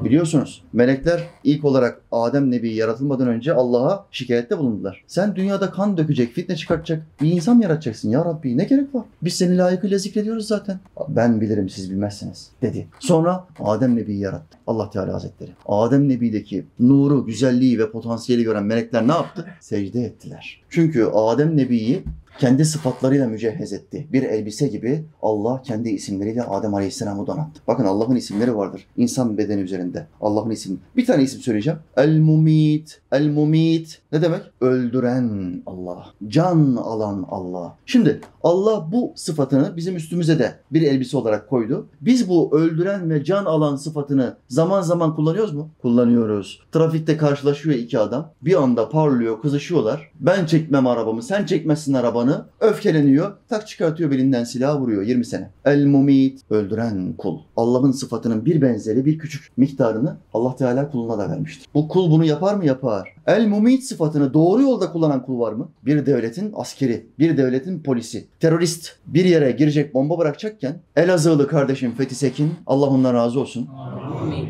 [0.04, 5.04] Biliyorsunuz melekler ilk olarak Adem Nebi yaratılmadan önce Allah'a şikayette bulundular.
[5.06, 8.58] Sen dünyada kan dökecek, fitne çıkartacak bir insan yaratacaksın ya Rabbi?
[8.58, 9.04] Ne gerek var?
[9.28, 10.80] Biz seni layıkıyla zikrediyoruz zaten.
[11.08, 12.86] Ben bilirim siz bilmezsiniz dedi.
[13.00, 14.58] Sonra Adem Nebi'yi yarattı.
[14.66, 15.50] Allah Teala Hazretleri.
[15.66, 19.46] Adem Nebi'deki nuru, güzelliği ve potansiyeli gören melekler ne yaptı?
[19.60, 20.62] Secde ettiler.
[20.70, 22.04] Çünkü Adem Nebi'yi
[22.38, 24.06] kendi sıfatlarıyla mücehhez etti.
[24.12, 27.60] Bir elbise gibi Allah kendi isimleriyle Adem Aleyhisselam'ı donattı.
[27.66, 28.86] Bakın Allah'ın isimleri vardır.
[28.96, 30.06] İnsan bedeni üzerinde.
[30.20, 30.76] Allah'ın ismi.
[30.96, 31.78] Bir tane isim söyleyeceğim.
[31.96, 33.00] El-Mumit.
[33.12, 34.00] El-Mumit.
[34.12, 34.40] Ne demek?
[34.60, 36.06] Öldüren Allah.
[36.28, 37.76] Can alan Allah.
[37.86, 41.86] Şimdi Allah bu sıfatını bizim üstümüze de bir elbise olarak koydu.
[42.00, 45.68] Biz bu öldüren ve can alan sıfatını zaman zaman kullanıyoruz mu?
[45.82, 46.60] Kullanıyoruz.
[46.72, 48.30] Trafikte karşılaşıyor iki adam.
[48.42, 50.10] Bir anda parlıyor, kızışıyorlar.
[50.20, 52.27] Ben çekmem arabamı, sen çekmezsin arabanı.
[52.60, 53.32] Öfkeleniyor.
[53.48, 55.50] Tak çıkartıyor belinden silahı vuruyor 20 sene.
[55.64, 57.38] El mumit öldüren kul.
[57.56, 61.68] Allah'ın sıfatının bir benzeri bir küçük miktarını Allah Teala kuluna da vermiştir.
[61.74, 62.66] Bu kul bunu yapar mı?
[62.66, 63.16] Yapar.
[63.28, 65.68] El mumit sıfatını doğru yolda kullanan kul var mı?
[65.84, 72.14] Bir devletin askeri, bir devletin polisi, terörist bir yere girecek bomba bırakacakken Elazığlı kardeşim Fethi
[72.14, 73.68] Sekin Allah ondan razı olsun.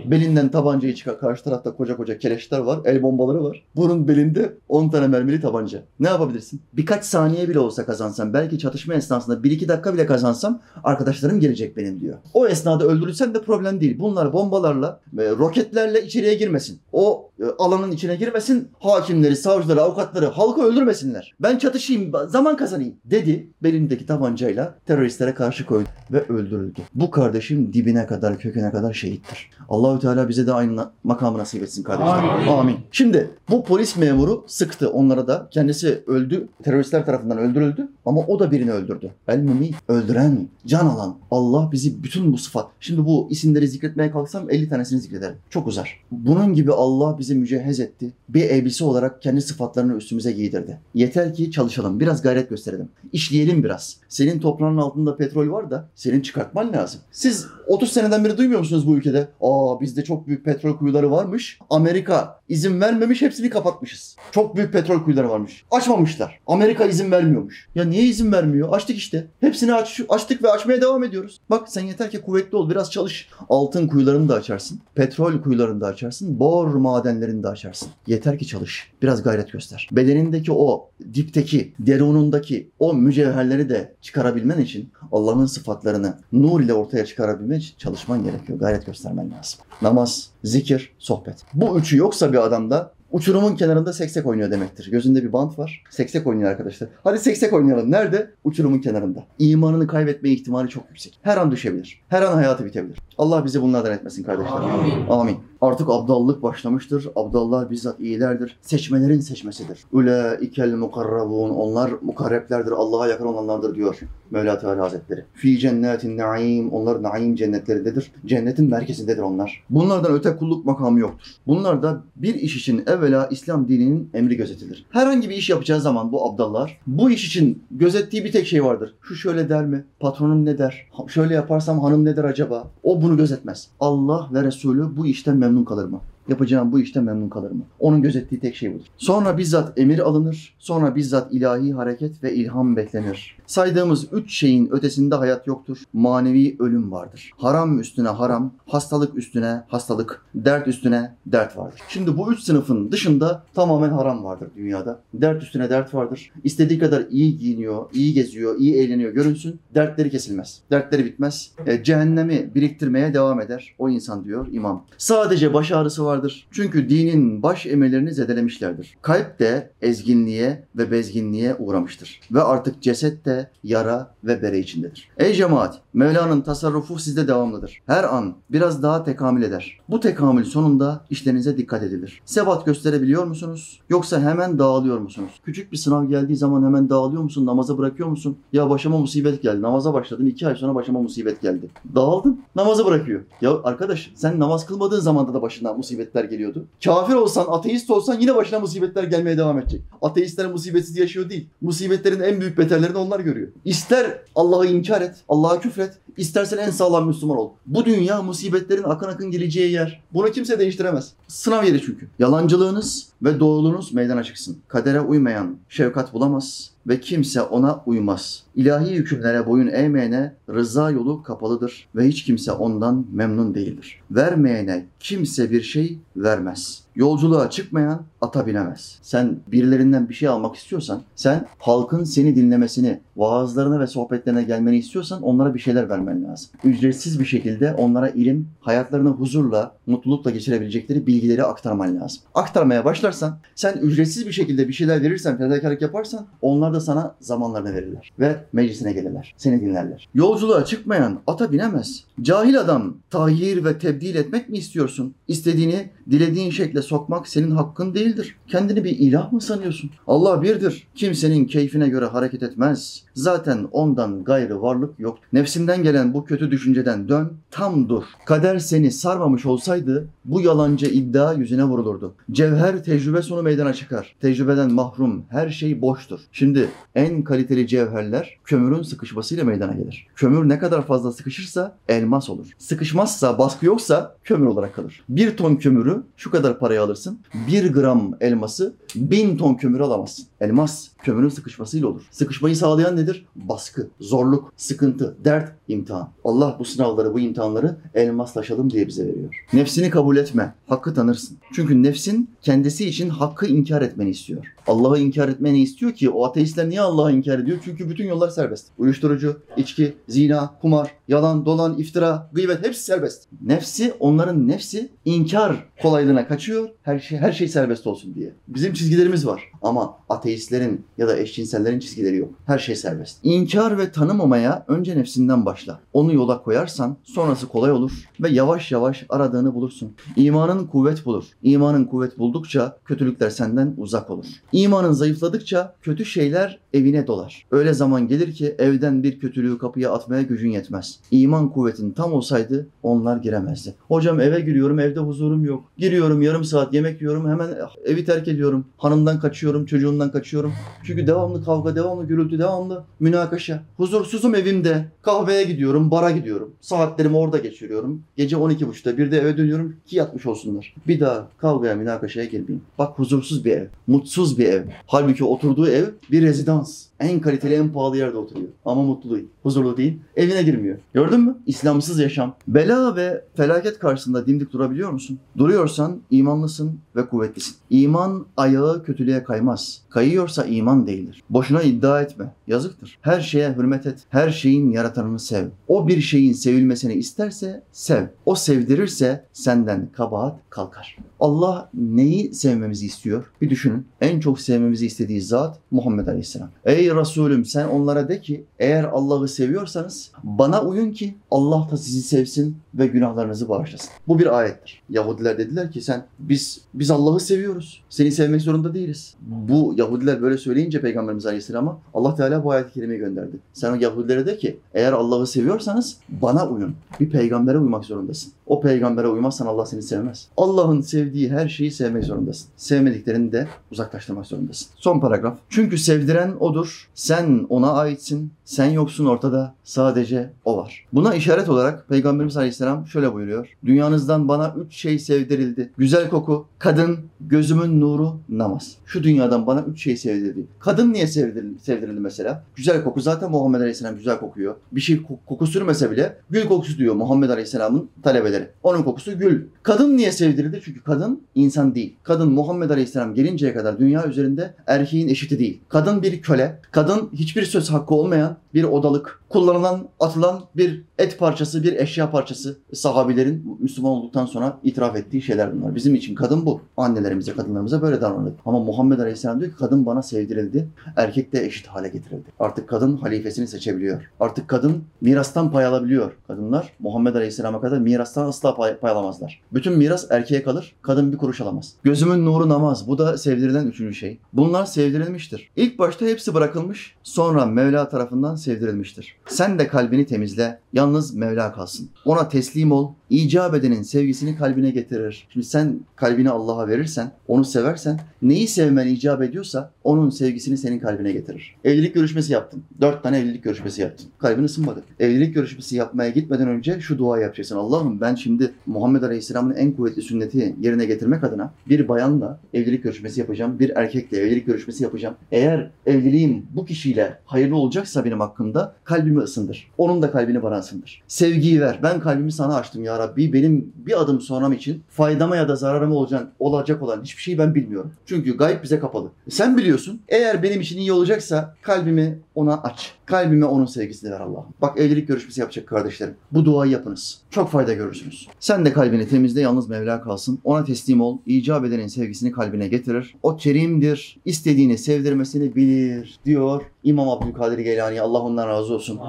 [0.07, 1.21] Belinden tabancayı çıkar.
[1.21, 2.81] Karşı tarafta koca koca keleşler var.
[2.85, 3.65] El bombaları var.
[3.77, 5.83] Bunun belinde 10 tane mermili tabanca.
[6.01, 6.61] Ne yapabilirsin?
[6.73, 12.01] Birkaç saniye bile olsa kazansam, belki çatışma esnasında 1-2 dakika bile kazansam arkadaşlarım gelecek benim
[12.01, 12.19] diyor.
[12.35, 13.99] O esnada öldürülsen de problem değil.
[13.99, 16.81] Bunlar bombalarla, e, roketlerle içeriye girmesin.
[16.93, 18.68] O e, alanın içine girmesin.
[18.81, 21.35] Hakimleri, savcıları, avukatları halkı öldürmesinler.
[21.41, 23.49] Ben çatışayım, zaman kazanayım dedi.
[23.63, 26.81] Belindeki tabancayla teröristlere karşı koydu ve öldürüldü.
[26.95, 29.51] Bu kardeşim dibine kadar, köküne kadar şehittir.
[29.69, 32.29] Allahü Teala bize de aynı makamı nasip etsin kardeşlerim.
[32.29, 32.49] Amin.
[32.49, 32.77] Amin.
[32.93, 35.49] Şimdi bu polis memuru sıktı onlara da.
[35.51, 36.49] Kendisi öldü.
[36.63, 37.89] Teröristler tarafından öldürüldü.
[38.07, 39.11] Ama o da birini öldürdü.
[39.29, 41.17] El mumi öldüren, can alan.
[41.31, 42.67] Allah bizi bütün bu sıfat.
[42.81, 45.37] Şimdi bu isimleri zikretmeye kalksam 50 tanesini zikrederim.
[45.51, 46.01] Çok uzar.
[46.11, 48.13] Bunun gibi Allah bizi mücehhez etti.
[48.29, 50.81] Bir elbise olarak kendi sıfatlarını üstümüze giydirdi.
[50.95, 52.01] Yeter ki çalışalım.
[52.01, 52.89] Biraz gayret gösterelim.
[53.13, 53.97] İşleyelim biraz.
[54.09, 57.01] Senin toprağın altında petrol var da senin çıkartman lazım.
[57.13, 59.29] Siz 30 seneden beri duymuyor musunuz bu ülkede?
[59.41, 61.59] Aa bizde çok büyük petrol kuyuları varmış.
[61.71, 64.17] Amerika izin vermemiş hepsini kapatmışız.
[64.33, 65.65] Çok büyük petrol kuyuları varmış.
[65.71, 66.41] Açmamışlar.
[66.47, 67.69] Amerika izin vermiyormuş.
[67.75, 68.73] Ya niye izin vermiyor?
[68.73, 69.27] Açtık işte.
[69.41, 71.41] Hepsini aç, açtık ve açmaya devam ediyoruz.
[71.51, 72.71] Bak sen yeter ki kuvvetli ol.
[72.71, 73.29] Biraz çalış.
[73.49, 74.81] Altın kuyularını da açarsın.
[74.95, 76.41] Petrol kuyularını da açarsın.
[76.41, 77.89] Bor madenlerini de açarsın.
[78.07, 78.93] Yeter ki çalış.
[79.03, 79.89] Biraz gayret göster.
[79.93, 87.59] Bedenindeki o dipteki, derunundaki o mücevherleri de çıkarabilmen için Allah'ın sıfatlarını nur ile ortaya çıkarabilmen
[87.59, 88.59] için çalışman gerekiyor.
[88.59, 89.61] Gayret göstermen lazım.
[89.83, 91.37] Namaz, zikir, sohbet.
[91.55, 94.91] Bu üçü yoksa bir adamda uçurumun kenarında seksek oynuyor demektir.
[94.91, 95.83] Gözünde bir bant var.
[95.91, 96.89] Seksek oynuyor arkadaşlar.
[97.05, 97.91] Hadi seksek oynayalım.
[97.91, 98.31] Nerede?
[98.45, 99.25] Uçurumun kenarında.
[99.39, 101.19] İmanını kaybetme ihtimali çok yüksek.
[101.23, 102.01] Her an düşebilir.
[102.09, 102.99] Her an hayatı bitebilir.
[103.19, 104.57] Allah bizi bunlardan etmesin kardeşler.
[104.57, 105.07] Amin.
[105.09, 105.37] Amin.
[105.61, 107.09] Artık abdallık başlamıştır.
[107.17, 108.57] Abdallar bizzat iyilerdir.
[108.63, 109.85] Seçmelerin seçmesidir.
[109.93, 111.51] Ülaikel mukarrabun.
[111.51, 112.73] Onlar mukarreplerdir.
[112.73, 115.25] Allah'a yakın olanlardır diyor Mevla Teala Hazretleri.
[115.35, 116.73] Fi cennetin naim.
[116.73, 118.13] Onlar naim cennetlerindedir.
[118.27, 119.65] Cennetin merkezindedir onlar.
[119.71, 121.27] Bunlardan öte kulluk makamı yoktur.
[121.47, 124.87] Bunlarda bir iş için evvela İslam dininin emri gözetilir.
[124.91, 128.95] Herhangi bir iş yapacağı zaman bu abdallar bu iş için gözettiği bir tek şey vardır.
[129.03, 129.85] Şu şöyle der mi?
[130.01, 130.89] Patronum ne der?
[131.09, 132.71] Şöyle yaparsam hanım ne der acaba?
[132.83, 133.69] O bunu gözetmez.
[133.81, 136.01] Allah ve Resulü bu işten memnun kalır mı?
[136.29, 137.63] Yapacağım bu işten memnun kalır mı?
[137.79, 138.85] Onun gözettiği tek şey budur.
[138.97, 140.55] Sonra bizzat emir alınır.
[140.59, 143.37] Sonra bizzat ilahi hareket ve ilham beklenir.
[143.47, 145.79] Saydığımız üç şeyin ötesinde hayat yoktur.
[145.93, 147.31] Manevi ölüm vardır.
[147.37, 151.81] Haram üstüne haram, hastalık üstüne hastalık, dert üstüne dert vardır.
[151.89, 155.01] Şimdi bu üç sınıfın dışında tamamen haram vardır dünyada.
[155.15, 156.33] Dert üstüne dert vardır.
[156.45, 159.61] İstediği kadar iyi giyiniyor, iyi geziyor, iyi eğleniyor görünsün.
[159.75, 160.61] Dertleri kesilmez.
[160.71, 161.53] Dertleri bitmez.
[161.67, 164.85] E, cehennemi biriktirmeye devam eder o insan diyor imam.
[164.99, 166.47] Sadece baş ağrısı vardır.
[166.51, 168.97] Çünkü dinin baş emirlerini zedelemişlerdir.
[169.03, 172.21] Kalp de ezginliğe ve bezginliğe uğramıştır.
[172.33, 175.09] Ve artık ceset de yara ve bere içindedir.
[175.17, 175.81] Ey cemaat!
[175.93, 177.83] Mevla'nın tasarrufu sizde devamlıdır.
[177.87, 179.79] Her an biraz daha tekamül eder.
[179.89, 182.23] Bu tekamül sonunda işlerinize dikkat edilir.
[182.25, 183.81] Sebat gösterebiliyor musunuz?
[183.89, 185.31] Yoksa hemen dağılıyor musunuz?
[185.45, 187.47] Küçük bir sınav geldiği zaman hemen dağılıyor musun?
[187.47, 188.39] Namaza bırakıyor musun?
[188.53, 189.63] Ya başıma musibet geldi.
[189.63, 190.27] Namaza başladım.
[190.27, 191.71] iki ay sonra başıma musibet geldi.
[191.95, 192.41] Dağıldın.
[192.57, 193.21] Namazı bırakıyor.
[193.41, 195.75] Ya arkadaş sen namaz kılmadığın zamanda da başına
[196.09, 196.67] musibetler geliyordu.
[196.85, 199.83] Kafir olsan, ateist olsan yine başına musibetler gelmeye devam edecek.
[200.03, 201.47] Ateistler musibetsiz yaşıyor değil.
[201.61, 203.49] Musibetlerin en büyük beterlerini onlar görüyor.
[203.65, 207.51] İster Allah'ı inkar et, Allah'a küfret, istersen en sağlam Müslüman ol.
[207.67, 210.01] Bu dünya musibetlerin akın akın geleceği yer.
[210.15, 211.13] Bunu kimse değiştiremez.
[211.29, 212.09] Sınav yeri çünkü.
[212.19, 214.59] Yalancılığınız ve doğruluğunuz meydana çıksın.
[214.69, 218.43] Kadere uymayan şefkat bulamaz ve kimse ona uymaz.
[218.55, 224.01] İlahi hükümlere boyun eğmeyene rıza yolu kapalıdır ve hiç kimse ondan memnun değildir.
[224.11, 226.83] Vermeyene kimse bir şey vermez.
[226.99, 228.99] Yolculuğa çıkmayan ata binemez.
[229.03, 235.23] Sen birilerinden bir şey almak istiyorsan, sen halkın seni dinlemesini, vaazlarına ve sohbetlerine gelmeni istiyorsan
[235.23, 236.51] onlara bir şeyler vermen lazım.
[236.65, 242.23] Ücretsiz bir şekilde onlara ilim, hayatlarını huzurla, mutlulukla geçirebilecekleri bilgileri aktarman lazım.
[242.35, 247.75] Aktarmaya başlarsan, sen ücretsiz bir şekilde bir şeyler verirsen, fedakarlık yaparsan onlar da sana zamanlarını
[247.75, 249.35] verirler ve meclisine gelirler.
[249.37, 250.09] Seni dinlerler.
[250.15, 252.05] Yolculuğa çıkmayan ata binemez.
[252.23, 255.15] Cahil adam tahir ve tebdil etmek mi istiyorsun?
[255.29, 258.37] İstediğini dilediğin şekle sokmak senin hakkın değildir.
[258.47, 259.91] Kendini bir ilah mı sanıyorsun?
[260.07, 260.87] Allah birdir.
[260.95, 263.03] Kimsenin keyfine göre hareket etmez.
[263.15, 265.19] Zaten ondan gayrı varlık yok.
[265.33, 268.05] Nefsinden gelen bu kötü düşünceden dön, tam dur.
[268.27, 272.15] Kader seni sarmamış olsaydı bu yalancı iddia yüzüne vurulurdu.
[272.33, 274.17] Cevher tecrübe sonu meydana çıkar.
[274.21, 276.21] Tecrübeden mahrum her şey boştur.
[276.33, 280.07] Şimdi en kaliteli cevherler kömürün sıkışmasıyla meydana gelir.
[280.17, 282.47] Kömür ne kadar fazla sıkışırsa elmas olur.
[282.59, 285.05] Sıkışmazsa, baskı yoksa kömür olarak kalır.
[285.09, 287.19] Bir ton kömürü şu kadar paraya alırsın.
[287.49, 290.27] Bir gram elması bin ton kömür alamazsın.
[290.41, 292.03] Elmas kömürün sıkışmasıyla olur.
[292.11, 293.27] Sıkışmayı sağlayan nedir?
[293.37, 296.09] Baskı, zorluk, sıkıntı, dert, imtihan.
[296.25, 299.45] Allah bu sınavları, bu imtihanları elmaslaşalım diye bize veriyor.
[299.53, 301.39] Nefsini kabul etme, hakkı tanırsın.
[301.53, 304.55] Çünkü nefsin kendisi için hakkı inkar etmeni istiyor.
[304.67, 307.59] Allah'ı inkar etmeni istiyor ki o ateistler niye Allah'ı inkar ediyor?
[307.65, 308.67] Çünkü bütün yollar serbest.
[308.79, 313.29] Uyuşturucu, içki, zina, kumar, yalan, dolan, iftira, gıybet hepsi serbest.
[313.43, 316.58] Nefsi, onların nefsi inkar kolaylığına kaçıyor.
[316.83, 318.33] Her şey her şey serbest olsun diye.
[318.49, 322.31] Bizim çizgilerimiz var ama ateistlerin ya da eşcinsellerin çizgileri yok.
[322.47, 323.19] Her şey serbest.
[323.23, 325.81] İnkar ve tanımamaya önce nefsinden başla.
[325.93, 329.93] Onu yola koyarsan sonrası kolay olur ve yavaş yavaş aradığını bulursun.
[330.17, 331.25] İmanın kuvvet bulur.
[331.43, 334.27] İmanın kuvvet buldukça kötülükler senden uzak olur.
[334.53, 337.47] İmanın zayıfladıkça kötü şeyler evine dolar.
[337.51, 341.01] Öyle zaman gelir ki evden bir kötülüğü kapıya atmaya gücün yetmez.
[341.11, 343.75] İman kuvvetin tam olsaydı onlar giremezdi.
[343.89, 345.65] Hocam eve giriyorum evde huzurum yok.
[345.79, 347.49] Giriyorum yarım saat yemek yiyorum hemen
[347.85, 348.65] evi terk ediyorum.
[348.77, 350.53] Hanımdan kaçıyorum çocuğumdan kaçıyorum.
[350.85, 353.63] Çünkü devamlı kavga, devamlı gürültü, devamlı münakaşa.
[353.77, 354.85] Huzursuzum evimde.
[355.03, 356.53] Kahveye gidiyorum, bara gidiyorum.
[356.61, 358.03] Saatlerimi orada geçiriyorum.
[358.17, 360.75] Gece 12.30'da bir de eve dönüyorum ki yatmış olsunlar.
[360.87, 362.63] Bir daha kavgaya, münakaşaya girmeyeyim.
[362.79, 364.63] Bak huzursuz bir ev, mutsuz bir ev.
[364.87, 366.88] Halbuki oturduğu ev bir rezidans.
[367.01, 368.49] En kaliteli, en pahalı yerde oturuyor.
[368.65, 369.99] Ama mutlu değil, huzurlu değil.
[370.17, 370.79] Evine girmiyor.
[370.95, 371.37] Gördün mü?
[371.47, 372.35] İslamsız yaşam.
[372.49, 375.19] Bela ve felaket karşısında dimdik durabiliyor musun?
[375.37, 377.57] Duruyorsan imanlısın ve kuvvetlisin.
[377.71, 379.83] İman ayağı kötülüğe kay kaymaz.
[379.91, 381.23] Kayıyorsa iman değildir.
[381.31, 382.33] Boşuna iddia etme.
[382.47, 382.99] Yazıktır.
[383.03, 383.99] Her şeye hürmet et.
[384.09, 385.47] Her şeyin yaratanını sev.
[385.69, 388.07] O bir şeyin sevilmesini isterse sev.
[388.27, 390.97] O sevdirirse senden kabahat kalkar.
[391.21, 393.33] Allah neyi sevmemizi istiyor?
[393.41, 393.87] Bir düşünün.
[394.01, 396.51] En çok sevmemizi istediği zat Muhammed Aleyhisselam.
[396.65, 402.03] Ey Resulüm sen onlara de ki eğer Allah'ı seviyorsanız bana uyun ki Allah da sizi
[402.03, 403.91] sevsin ve günahlarınızı bağışlasın.
[404.09, 404.83] Bu bir ayettir.
[404.91, 407.83] Yahudiler dediler ki sen biz biz Allah'ı seviyoruz.
[407.89, 409.15] Seni sevmek zorunda değiliz.
[409.21, 413.37] Bu Yahudiler böyle söyleyince Peygamberimiz Aleyhisselam'a Allah Teala bu ayet-i kerimeyi gönderdi.
[413.53, 416.75] Sen o Yahudilere de ki eğer Allah'ı seviyorsanız bana uyun.
[417.01, 418.33] Bir peygambere uymak zorundasın.
[418.49, 420.29] O peygambere uymazsan Allah seni sevmez.
[420.37, 422.49] Allah'ın sevdiği her şeyi sevmek zorundasın.
[422.57, 424.69] Sevmediklerini de uzaklaştırmak zorundasın.
[424.77, 425.39] Son paragraf.
[425.49, 426.89] Çünkü sevdiren odur.
[426.95, 428.33] Sen ona aitsin.
[428.49, 429.55] Sen yoksun ortada.
[429.65, 430.85] Sadece o var.
[430.93, 433.57] Buna işaret olarak Peygamberimiz Aleyhisselam şöyle buyuruyor.
[433.65, 435.73] Dünyanızdan bana üç şey sevdirildi.
[435.79, 438.75] Güzel koku, kadın, gözümün nuru, namaz.
[438.87, 440.47] Şu dünyadan bana üç şey sevdirildi.
[440.59, 442.45] Kadın niye sevdirildi, sevdirildi mesela?
[442.57, 444.55] Güzel koku zaten Muhammed Aleyhisselam güzel kokuyor.
[444.73, 448.49] Bir şey ko- koku sürmese bile gül kokusu diyor Muhammed Aleyhisselam'ın talebeleri.
[448.63, 449.45] Onun kokusu gül.
[449.63, 450.61] Kadın niye sevdirildi?
[450.65, 451.97] Çünkü kadın insan değil.
[452.03, 455.61] Kadın Muhammed Aleyhisselam gelinceye kadar dünya üzerinde erkeğin eşiti değil.
[455.69, 456.61] Kadın bir köle.
[456.71, 459.21] Kadın hiçbir söz hakkı olmayan bir odalık.
[459.29, 462.59] Kullanılan, atılan bir et parçası, bir eşya parçası.
[462.73, 465.75] Sahabilerin Müslüman olduktan sonra itiraf ettiği şeyler bunlar.
[465.75, 466.61] Bizim için kadın bu.
[466.77, 468.33] Annelerimize, kadınlarımıza böyle davranılır.
[468.47, 470.69] Ama Muhammed Aleyhisselam diyor ki kadın bana sevdirildi.
[470.97, 472.29] Erkek de eşit hale getirildi.
[472.41, 474.11] Artık kadın halifesini seçebiliyor.
[474.21, 476.13] Artık kadın mirastan pay alabiliyor.
[476.27, 479.43] Kadınlar Muhammed Aleyhisselam'a kadar mirastan asla pay, pay alamazlar.
[479.53, 480.75] Bütün miras erkeğe kalır.
[480.83, 481.75] Kadın bir kuruş alamaz.
[481.83, 482.89] Gözümün nuru namaz.
[482.89, 484.19] Bu da sevdirilen üçüncü şey.
[484.33, 485.51] Bunlar sevdirilmiştir.
[485.57, 486.95] İlk başta hepsi bırakılmış.
[487.03, 489.17] Sonra Mevla tarafından sevdirilmiştir.
[489.27, 490.59] Sen de kalbini temizle.
[490.73, 491.91] Yalnız Mevla kalsın.
[492.05, 492.93] Ona teslim ol.
[493.11, 495.27] İcab edenin sevgisini kalbine getirir.
[495.33, 501.13] Şimdi sen kalbini Allah'a verirsen, onu seversen, neyi sevmen icap ediyorsa onun sevgisini senin kalbine
[501.13, 501.57] getirir.
[501.65, 502.63] Evlilik görüşmesi yaptın.
[502.81, 504.07] Dört tane evlilik görüşmesi yaptın.
[504.19, 504.83] Kalbin ısınmadı.
[505.01, 507.57] Evlilik görüşmesi yapmaya gitmeden önce şu dua yapacaksın.
[507.57, 513.21] Allah'ım ben şimdi Muhammed Aleyhisselam'ın en kuvvetli sünneti yerine getirmek adına bir bayanla evlilik görüşmesi
[513.21, 513.59] yapacağım.
[513.59, 515.15] Bir erkekle evlilik görüşmesi yapacağım.
[515.33, 519.71] Eğer evliliğim bu kişiyle hayırlı olacaksa benim hakkımda kalbimi ısındır.
[519.79, 521.03] Onun da kalbini bana ısındır.
[521.09, 521.81] Sevgiyi ver.
[521.83, 523.33] Ben kalbimi sana açtım ya Rabbi.
[523.33, 527.55] Benim bir adım sonram için faydama ya da zararıma olacak, olacak olan hiçbir şeyi ben
[527.55, 527.93] bilmiyorum.
[528.07, 529.11] Çünkü gayb bize kapalı.
[529.29, 530.01] Sen biliyorsun.
[530.09, 532.93] Eğer benim için iyi olacaksa kalbimi ona aç.
[533.07, 534.47] Kalbime onun sevgisini ver Allah'ım.
[534.63, 536.15] Bak evlilik görüşmesi yapacak kardeşlerim.
[536.33, 537.21] Bu duayı yapınız.
[537.31, 538.29] Çok fayda görürsünüz.
[538.41, 540.39] Sen de kalbini temizle yalnız Mevla kalsın.
[540.45, 541.19] Ona teslim ol.
[541.27, 543.15] İcab edenin sevgisini kalbine getirir.
[543.23, 544.19] O kerimdir.
[544.25, 548.01] İstediğini sevdirmesini bilir diyor İmam Abdülkadir Geylani.
[548.01, 549.01] Allah ondan razı olsun.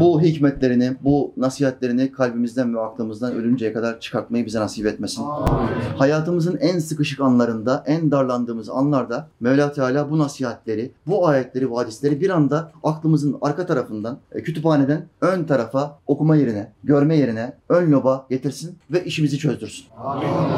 [0.00, 5.24] Bu hikmetlerini, bu nasihatlerini kalbimizden ve aklımızdan ölünceye kadar çıkartmayı bize nasip etmesin.
[5.96, 12.20] Hayatımızın en sıkışık anlarında, en darlandığımız anlarda Mevla Teala bu nasihatleri, bu ayetleri, bu hadisleri
[12.20, 18.26] bir anda aklımızın arka tarafından, e, kütüphaneden ön tarafa okuma yerine, görme yerine, ön loba
[18.30, 19.86] getirsin ve işimizi çözdürsün.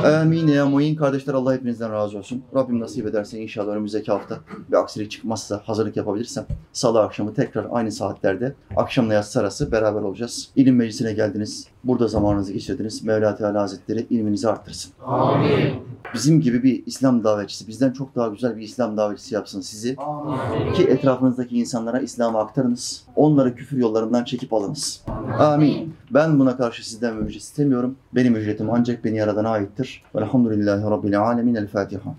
[0.05, 2.43] Amin ya muin kardeşler Allah hepinizden razı olsun.
[2.55, 4.39] Rabbim nasip ederse inşallah önümüzdeki hafta
[4.71, 10.49] bir aksilik çıkmazsa hazırlık yapabilirsem salı akşamı tekrar aynı saatlerde akşamla yatsı arası beraber olacağız.
[10.57, 11.67] İlim meclisine geldiniz.
[11.85, 13.05] Burada zamanınızı geçirdiniz.
[13.05, 14.93] Mevla Teala Hazretleri ilminizi arttırsın.
[16.15, 19.97] Bizim gibi bir İslam davetçisi, bizden çok daha güzel bir İslam davetçisi yapsın sizi.
[20.75, 23.05] Ki etrafınızdaki insanlara İslam'ı aktarınız.
[23.17, 25.05] Onları küfür yollarından çekip alınız.
[25.39, 25.95] Amin.
[26.11, 27.97] Ben buna karşı sizden bir ücret istemiyorum.
[28.15, 30.03] Benim ücretim ancak beni yaradana aittir.
[30.15, 31.55] Velhamdülillahi Rabbil Alemin.
[31.55, 32.11] El Fatiha.